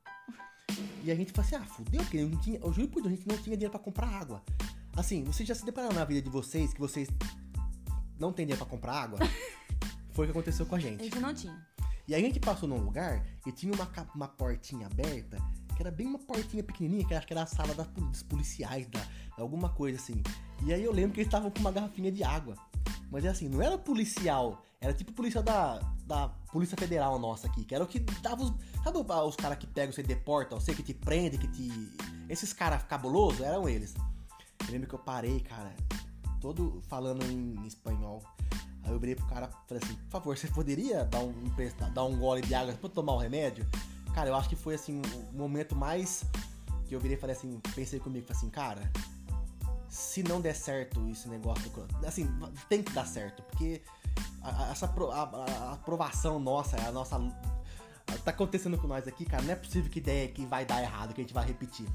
[1.03, 2.59] E a gente falou assim: ah, fudeu, porque não tinha.
[2.59, 4.43] Eu juro por Deus, a gente não tinha dinheiro pra comprar água.
[4.95, 7.09] Assim, vocês já se depararam na vida de vocês que vocês
[8.19, 9.19] não tem dinheiro pra comprar água?
[10.13, 11.05] Foi o que aconteceu com a A gente.
[11.05, 11.67] gente não tinha.
[12.07, 15.39] E a gente passou num lugar e tinha uma, uma portinha aberta,
[15.75, 18.87] que era bem uma portinha pequenininha, que acho que era a sala da dos policiais,
[18.87, 19.01] da,
[19.39, 20.23] alguma coisa assim.
[20.65, 22.57] E aí eu lembro que eles estavam com uma garrafinha de água.
[23.11, 27.65] Mas é assim, não era policial, era tipo policial da, da Polícia Federal nossa aqui,
[27.65, 28.53] que era o que dava os.
[28.83, 31.71] Sabe os caras que pegam, você deporta, você que te prende, que te
[32.29, 33.95] Esses caras cabulosos eram eles.
[34.67, 35.75] Eu lembro que eu parei, cara,
[36.41, 38.23] todo falando em espanhol.
[38.83, 41.33] Aí eu virei pro cara e falei assim, por favor, você poderia dar um,
[41.95, 43.67] dar um gole de água pra tomar o um remédio?
[44.15, 45.03] Cara, eu acho que foi assim,
[45.33, 46.25] o momento mais
[46.87, 48.93] que eu virei e falei assim, pensei comigo, falei assim, cara,
[49.89, 51.71] se não der certo esse negócio,
[52.07, 52.29] assim,
[52.69, 53.83] tem que dar certo, porque
[54.71, 57.19] essa a, aprovação nossa, a nossa
[58.25, 61.15] tá acontecendo com nós aqui, cara, não é possível que ideia que vai dar errado,
[61.15, 61.87] que a gente vai repetir.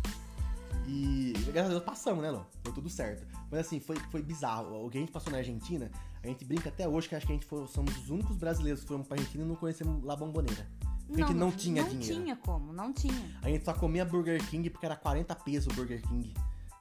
[0.88, 2.42] E graças a Deus passamos, né, Lô?
[2.64, 3.26] Deu tudo certo.
[3.52, 4.86] Mas assim, foi, foi bizarro.
[4.86, 5.92] O que a gente passou na Argentina,
[6.24, 8.82] a gente brinca até hoje que acho que a gente foi, somos os únicos brasileiros
[8.82, 10.68] que foram pra Argentina e não conhecemos La Bomboneira.
[11.10, 12.16] Porque não, a gente não tinha não dinheiro.
[12.16, 13.40] Não tinha como, não tinha.
[13.42, 16.34] A gente só comia Burger King porque era 40 pesos o Burger King.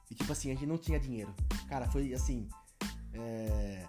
[0.09, 1.33] E tipo assim, a gente não tinha dinheiro.
[1.67, 2.47] Cara, foi assim.
[3.13, 3.85] É...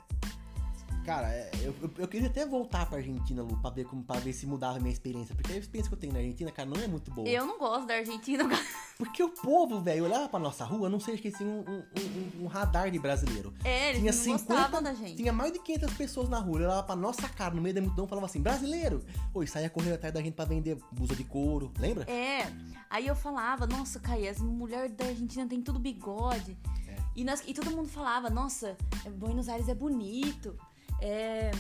[1.11, 4.33] Cara, é, eu, eu, queria até voltar pra Argentina, Lu, pra ver, como, pra ver
[4.33, 5.35] se mudava a minha experiência.
[5.35, 7.29] Porque a experiência que eu tenho na Argentina, cara, não é muito boa.
[7.29, 8.65] Eu não gosto da Argentina, cara.
[8.97, 12.45] Porque o povo, velho, olhava pra nossa rua, não sei se tinha um, um, um,
[12.45, 13.53] um, radar de brasileiro.
[13.65, 15.17] É, eles tinha não 50, da gente.
[15.17, 18.07] Tinha mais de 500 pessoas na rua, olhava pra nossa cara, no meio da multidão,
[18.07, 19.05] falava assim, brasileiro!
[19.35, 22.09] Oi, saia correndo atrás da gente pra vender blusa de couro, lembra?
[22.09, 22.47] É,
[22.89, 26.57] aí eu falava, nossa, Caia, as mulheres da Argentina tem tudo bigode.
[26.87, 26.95] É.
[27.17, 28.77] E, nós, e todo mundo falava, nossa,
[29.19, 30.57] Buenos Aires é bonito
[31.01, 31.51] é,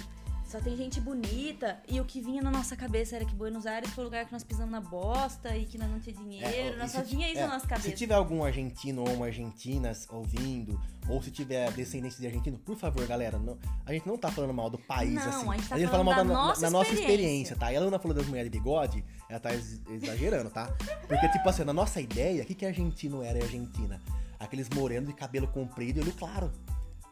[0.50, 1.80] só tem gente bonita.
[1.88, 4.32] E o que vinha na nossa cabeça era que Buenos Aires foi o lugar que
[4.32, 6.74] nós pisamos na bosta e que nós não tinha dinheiro.
[6.74, 7.88] É, nós só vinha isso é, na nossa cabeça.
[7.88, 12.76] Se tiver algum argentino ou uma argentina ouvindo, ou se tiver descendência de argentino, por
[12.76, 15.48] favor, galera, não, a gente não tá falando mal do país, não, assim.
[15.48, 17.72] A gente tá a gente falando fala mal da, da, nossa, nossa experiência, tá?
[17.72, 20.66] E a Luna falou das mulheres de bigode, ela tá exagerando, tá?
[21.06, 24.02] Porque, tipo assim, na nossa ideia, o que, que argentino era e argentina?
[24.36, 26.50] Aqueles morenos de cabelo comprido e olho claro.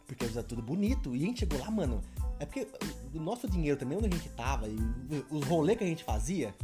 [0.09, 1.15] Porque era tudo bonito.
[1.15, 2.03] E a gente chegou lá, mano,
[2.41, 2.69] é porque
[3.15, 4.77] o nosso dinheiro também, onde a gente tava, e
[5.31, 6.55] os rolês que a gente fazia,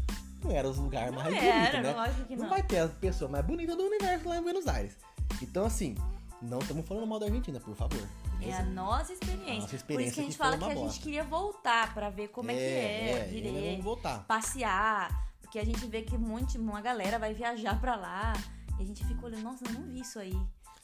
[0.42, 1.92] não era os lugares mais bonitos, né?
[1.94, 2.42] Lógico que não.
[2.44, 4.96] não vai ter a pessoa mais bonita do universo lá em Buenos Aires.
[5.42, 5.96] Então, assim,
[6.40, 8.06] não estamos falando mal da Argentina, por favor.
[8.40, 9.52] É a nossa experiência.
[9.52, 12.10] A nossa experiência Por isso que a gente fala que a gente queria voltar para
[12.10, 13.70] ver como é, é que é, é direito.
[13.70, 14.24] Vamos voltar.
[14.26, 15.24] Passear.
[15.40, 18.32] Porque a gente vê que um monte, uma galera vai viajar para lá.
[18.78, 20.36] E a gente fica olhando, nossa, eu não vi isso aí.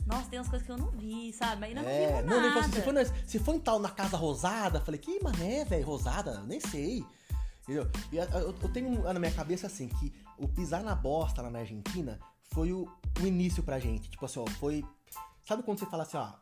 [0.06, 1.60] Nossa, tem umas coisas que eu não vi, sabe?
[1.60, 2.22] Mas ainda não é, vi nada.
[2.22, 2.94] Não, assim, se, for,
[3.26, 6.40] se for em tal na Casa Rosada, falei, que mané, velho, Rosada?
[6.42, 7.04] Nem sei.
[7.62, 7.88] Entendeu?
[8.10, 11.60] E eu, eu, tenho na minha cabeça assim, que o pisar na bosta lá na
[11.60, 12.18] Argentina
[12.52, 12.88] foi o,
[13.22, 14.10] o início pra gente.
[14.10, 14.84] Tipo assim, ó, foi.
[15.44, 16.32] Sabe quando você fala assim, ó,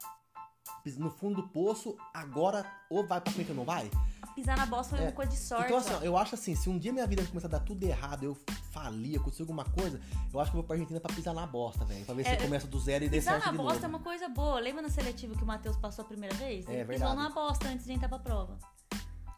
[0.97, 3.91] no fundo do poço, agora ou vai pra frente ou não vai?
[4.39, 5.09] pisar na bosta foi é.
[5.09, 5.65] uma coisa de sorte.
[5.65, 7.83] Então, assim, ó, eu acho assim, se um dia minha vida começar a dar tudo
[7.83, 8.37] errado, eu
[8.71, 10.01] falir, acontecer alguma coisa,
[10.33, 12.05] eu acho que eu vou pra Argentina pra pisar na bosta, velho.
[12.05, 14.29] Pra ver se é, começa do zero e certo Pisar na bosta é uma coisa
[14.29, 14.61] boa.
[14.61, 16.67] Lembra no seletivo que o Matheus passou a primeira vez?
[16.69, 17.01] É, Ele verdade.
[17.01, 18.59] pisou na bosta antes de entrar pra prova.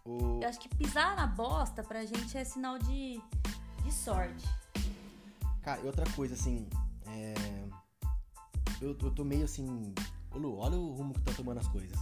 [0.05, 0.40] O...
[0.42, 3.20] Eu acho que pisar na bosta pra gente é sinal de,
[3.82, 4.46] de sorte.
[5.62, 6.68] Cara, e outra coisa, assim,
[7.07, 7.34] é...
[8.82, 9.94] eu, eu tô meio assim...
[10.33, 11.99] Ô Lu, olha o rumo que tá tomando as coisas.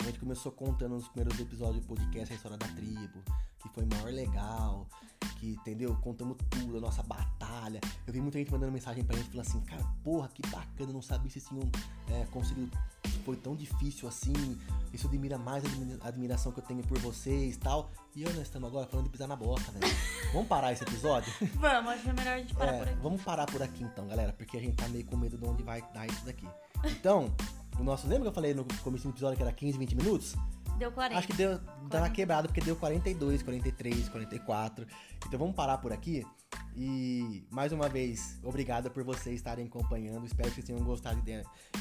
[0.00, 3.22] A gente começou contando nos primeiros episódios do podcast a história da tribo,
[3.60, 4.86] que foi maior legal,
[5.38, 5.96] que, entendeu?
[6.02, 7.80] Contamos tudo, a nossa batalha.
[8.06, 11.00] Eu vi muita gente mandando mensagem pra gente falando assim, cara, porra, que bacana, não
[11.00, 11.70] sabia se tinham
[12.10, 12.70] é, conseguido.
[13.24, 14.32] Foi tão difícil assim.
[14.92, 15.62] Isso admira mais
[16.02, 17.90] a admiração que eu tenho por vocês tal.
[18.14, 19.80] E eu, nós estamos agora falando de pisar na bosta, né?
[20.34, 21.32] vamos parar esse episódio?
[21.54, 23.00] Vamos, acho que é melhor a gente parar é, por aqui.
[23.00, 25.62] Vamos parar por aqui então, galera, porque a gente tá meio com medo de onde
[25.62, 26.46] vai dar isso daqui.
[26.84, 27.32] Então,
[27.78, 28.06] o nosso.
[28.06, 30.36] Lembra que eu falei no começo do episódio que era 15, 20 minutos?
[30.78, 31.18] Deu 40.
[31.18, 34.86] Acho que deu, dá quebrada, porque deu 42, 43, 44.
[35.26, 36.26] Então vamos parar por aqui.
[36.74, 40.26] E mais uma vez, obrigado por vocês estarem acompanhando.
[40.26, 41.22] Espero que vocês tenham gostado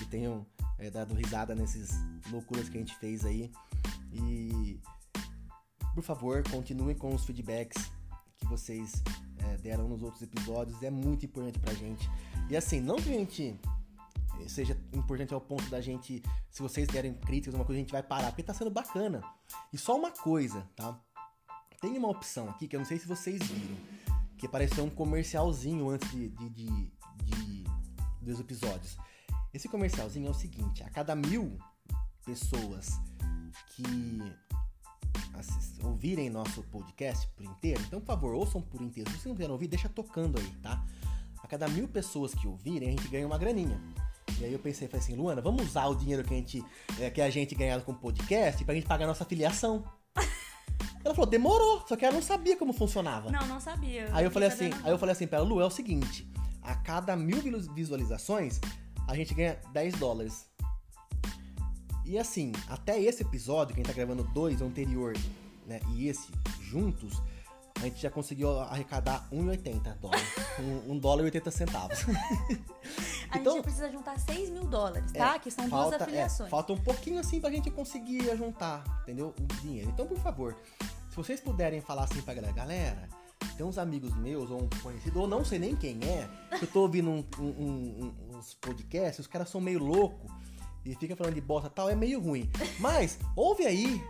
[0.01, 0.45] e tenham
[0.77, 1.91] é, dado risada nessas
[2.29, 3.51] loucuras que a gente fez aí.
[4.11, 4.79] E
[5.93, 7.91] por favor, continuem com os feedbacks
[8.37, 9.01] que vocês
[9.39, 10.81] é, deram nos outros episódios.
[10.83, 12.09] É muito importante pra gente.
[12.49, 13.59] E assim, não que a gente
[14.49, 18.03] seja importante ao ponto da gente, se vocês derem críticas, uma coisa a gente vai
[18.03, 19.21] parar, porque tá sendo bacana.
[19.71, 20.99] E só uma coisa, tá?
[21.79, 23.77] Tem uma opção aqui que eu não sei se vocês viram,
[24.37, 26.91] que apareceu um comercialzinho antes de, de, de,
[27.23, 27.63] de
[28.21, 28.97] dos episódios.
[29.53, 31.57] Esse comercialzinho é o seguinte: a cada mil
[32.23, 32.99] pessoas
[33.69, 34.21] que
[35.33, 39.09] assist, ouvirem nosso podcast por inteiro, então por favor, ouçam por inteiro.
[39.09, 40.85] Se vocês não quiserem ouvir, deixa tocando aí, tá?
[41.41, 43.81] A cada mil pessoas que ouvirem, a gente ganha uma graninha.
[44.39, 46.65] E aí eu pensei, falei assim, Luana, vamos usar o dinheiro que a gente,
[46.99, 49.83] é, que a gente ganhava com o podcast pra gente pagar a nossa filiação.
[51.03, 53.31] Ela falou, demorou, só que ela não sabia como funcionava.
[53.31, 54.07] Não, não sabia.
[54.13, 56.75] aí eu falei assim, aí eu falei assim pra ela, Lu, é o seguinte, a
[56.75, 57.39] cada mil
[57.73, 58.59] visualizações,
[59.07, 60.45] a gente ganha 10 dólares.
[62.05, 65.15] E assim, até esse episódio, que a gente tá gravando dois, o anterior,
[65.65, 67.19] né, e esse juntos,
[67.81, 70.27] a gente já conseguiu arrecadar 1,80 dólares.
[70.59, 71.99] 1 um, um dólar e 80 centavos.
[73.31, 75.39] A Então- gente precisa juntar 6 mil dólares, É, tá?
[75.39, 76.49] que são falta, duas é, afiliações.
[76.49, 79.33] falta um pouquinho assim pra gente conseguir juntar, entendeu?
[79.39, 79.89] O dinheiro.
[79.89, 80.55] Então, por favor,
[81.09, 83.09] se vocês puderem falar assim pra galera, galera,
[83.57, 86.27] tem uns amigos meus, ou um conhecido, ou não sei nem quem é,
[86.57, 90.29] que eu tô ouvindo um- um- um- uns podcasts, os caras são meio loucos
[90.85, 92.49] e fica falando de bosta tal, é meio ruim.
[92.79, 94.03] Mas, ouve aí,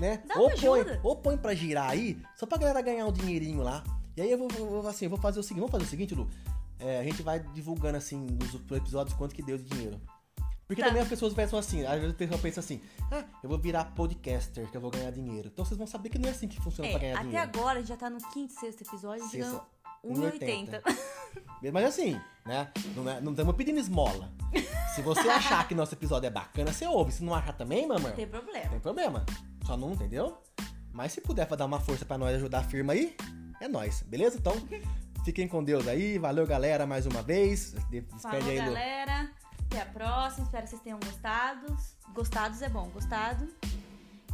[0.00, 0.22] né?
[0.26, 1.00] Dá ou, põe, ajuda.
[1.04, 3.84] ou põe pra girar aí, só pra galera ganhar um dinheirinho lá.
[4.16, 6.14] E aí eu vou- vou- assim, eu vou fazer o seguinte, vamos fazer o seguinte,
[6.14, 6.28] Lu.
[6.84, 10.00] É, a gente vai divulgando assim nos episódios quanto que deu de dinheiro.
[10.66, 10.88] Porque Tá.
[10.88, 12.80] também as pessoas pensam assim, às vezes a pessoa pensa assim,
[13.10, 15.48] ah, eu vou virar podcaster, que eu vou ganhar dinheiro.
[15.52, 17.50] Então vocês vão saber que não é assim que funciona É, pra ganhar até dinheiro.
[17.54, 19.66] agora a gente já tá no quinto, sexto episódio, Sexta, ganhou
[20.04, 20.82] 1,80.
[20.82, 21.72] 1,80.
[21.72, 22.70] Mas assim, né?
[22.96, 24.30] Não, é, não estamos pedindo esmola.
[24.94, 27.12] Se você achar que nosso episódio é bacana, você ouve.
[27.12, 28.68] Se não achar também, mamãe, Não tem problema.
[28.68, 29.26] tem problema.
[29.66, 30.38] Só não, entendeu?
[30.92, 33.16] Mas se puder dar uma força pra nós ajudar a firma aí,
[33.60, 34.36] é nós, beleza?
[34.38, 34.54] Então,
[35.24, 36.18] fiquem com Deus aí.
[36.18, 37.72] Valeu, galera, mais uma vez.
[37.90, 38.64] De- Despede Falou, aí, Lu.
[38.66, 39.30] galera.
[39.66, 40.44] Até a próxima.
[40.44, 41.76] Espero que vocês tenham gostado.
[42.14, 43.48] Gostados é bom, gostado.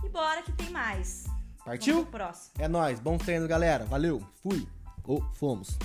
[0.04, 1.24] E bora que tem mais.
[1.64, 1.94] Partiu?
[1.96, 2.52] Vamos pro próximo.
[2.58, 3.00] É nóis.
[3.00, 3.84] Bom treino, galera.
[3.84, 4.22] Valeu.
[4.42, 4.66] Fui.
[5.04, 5.78] Ou fomos.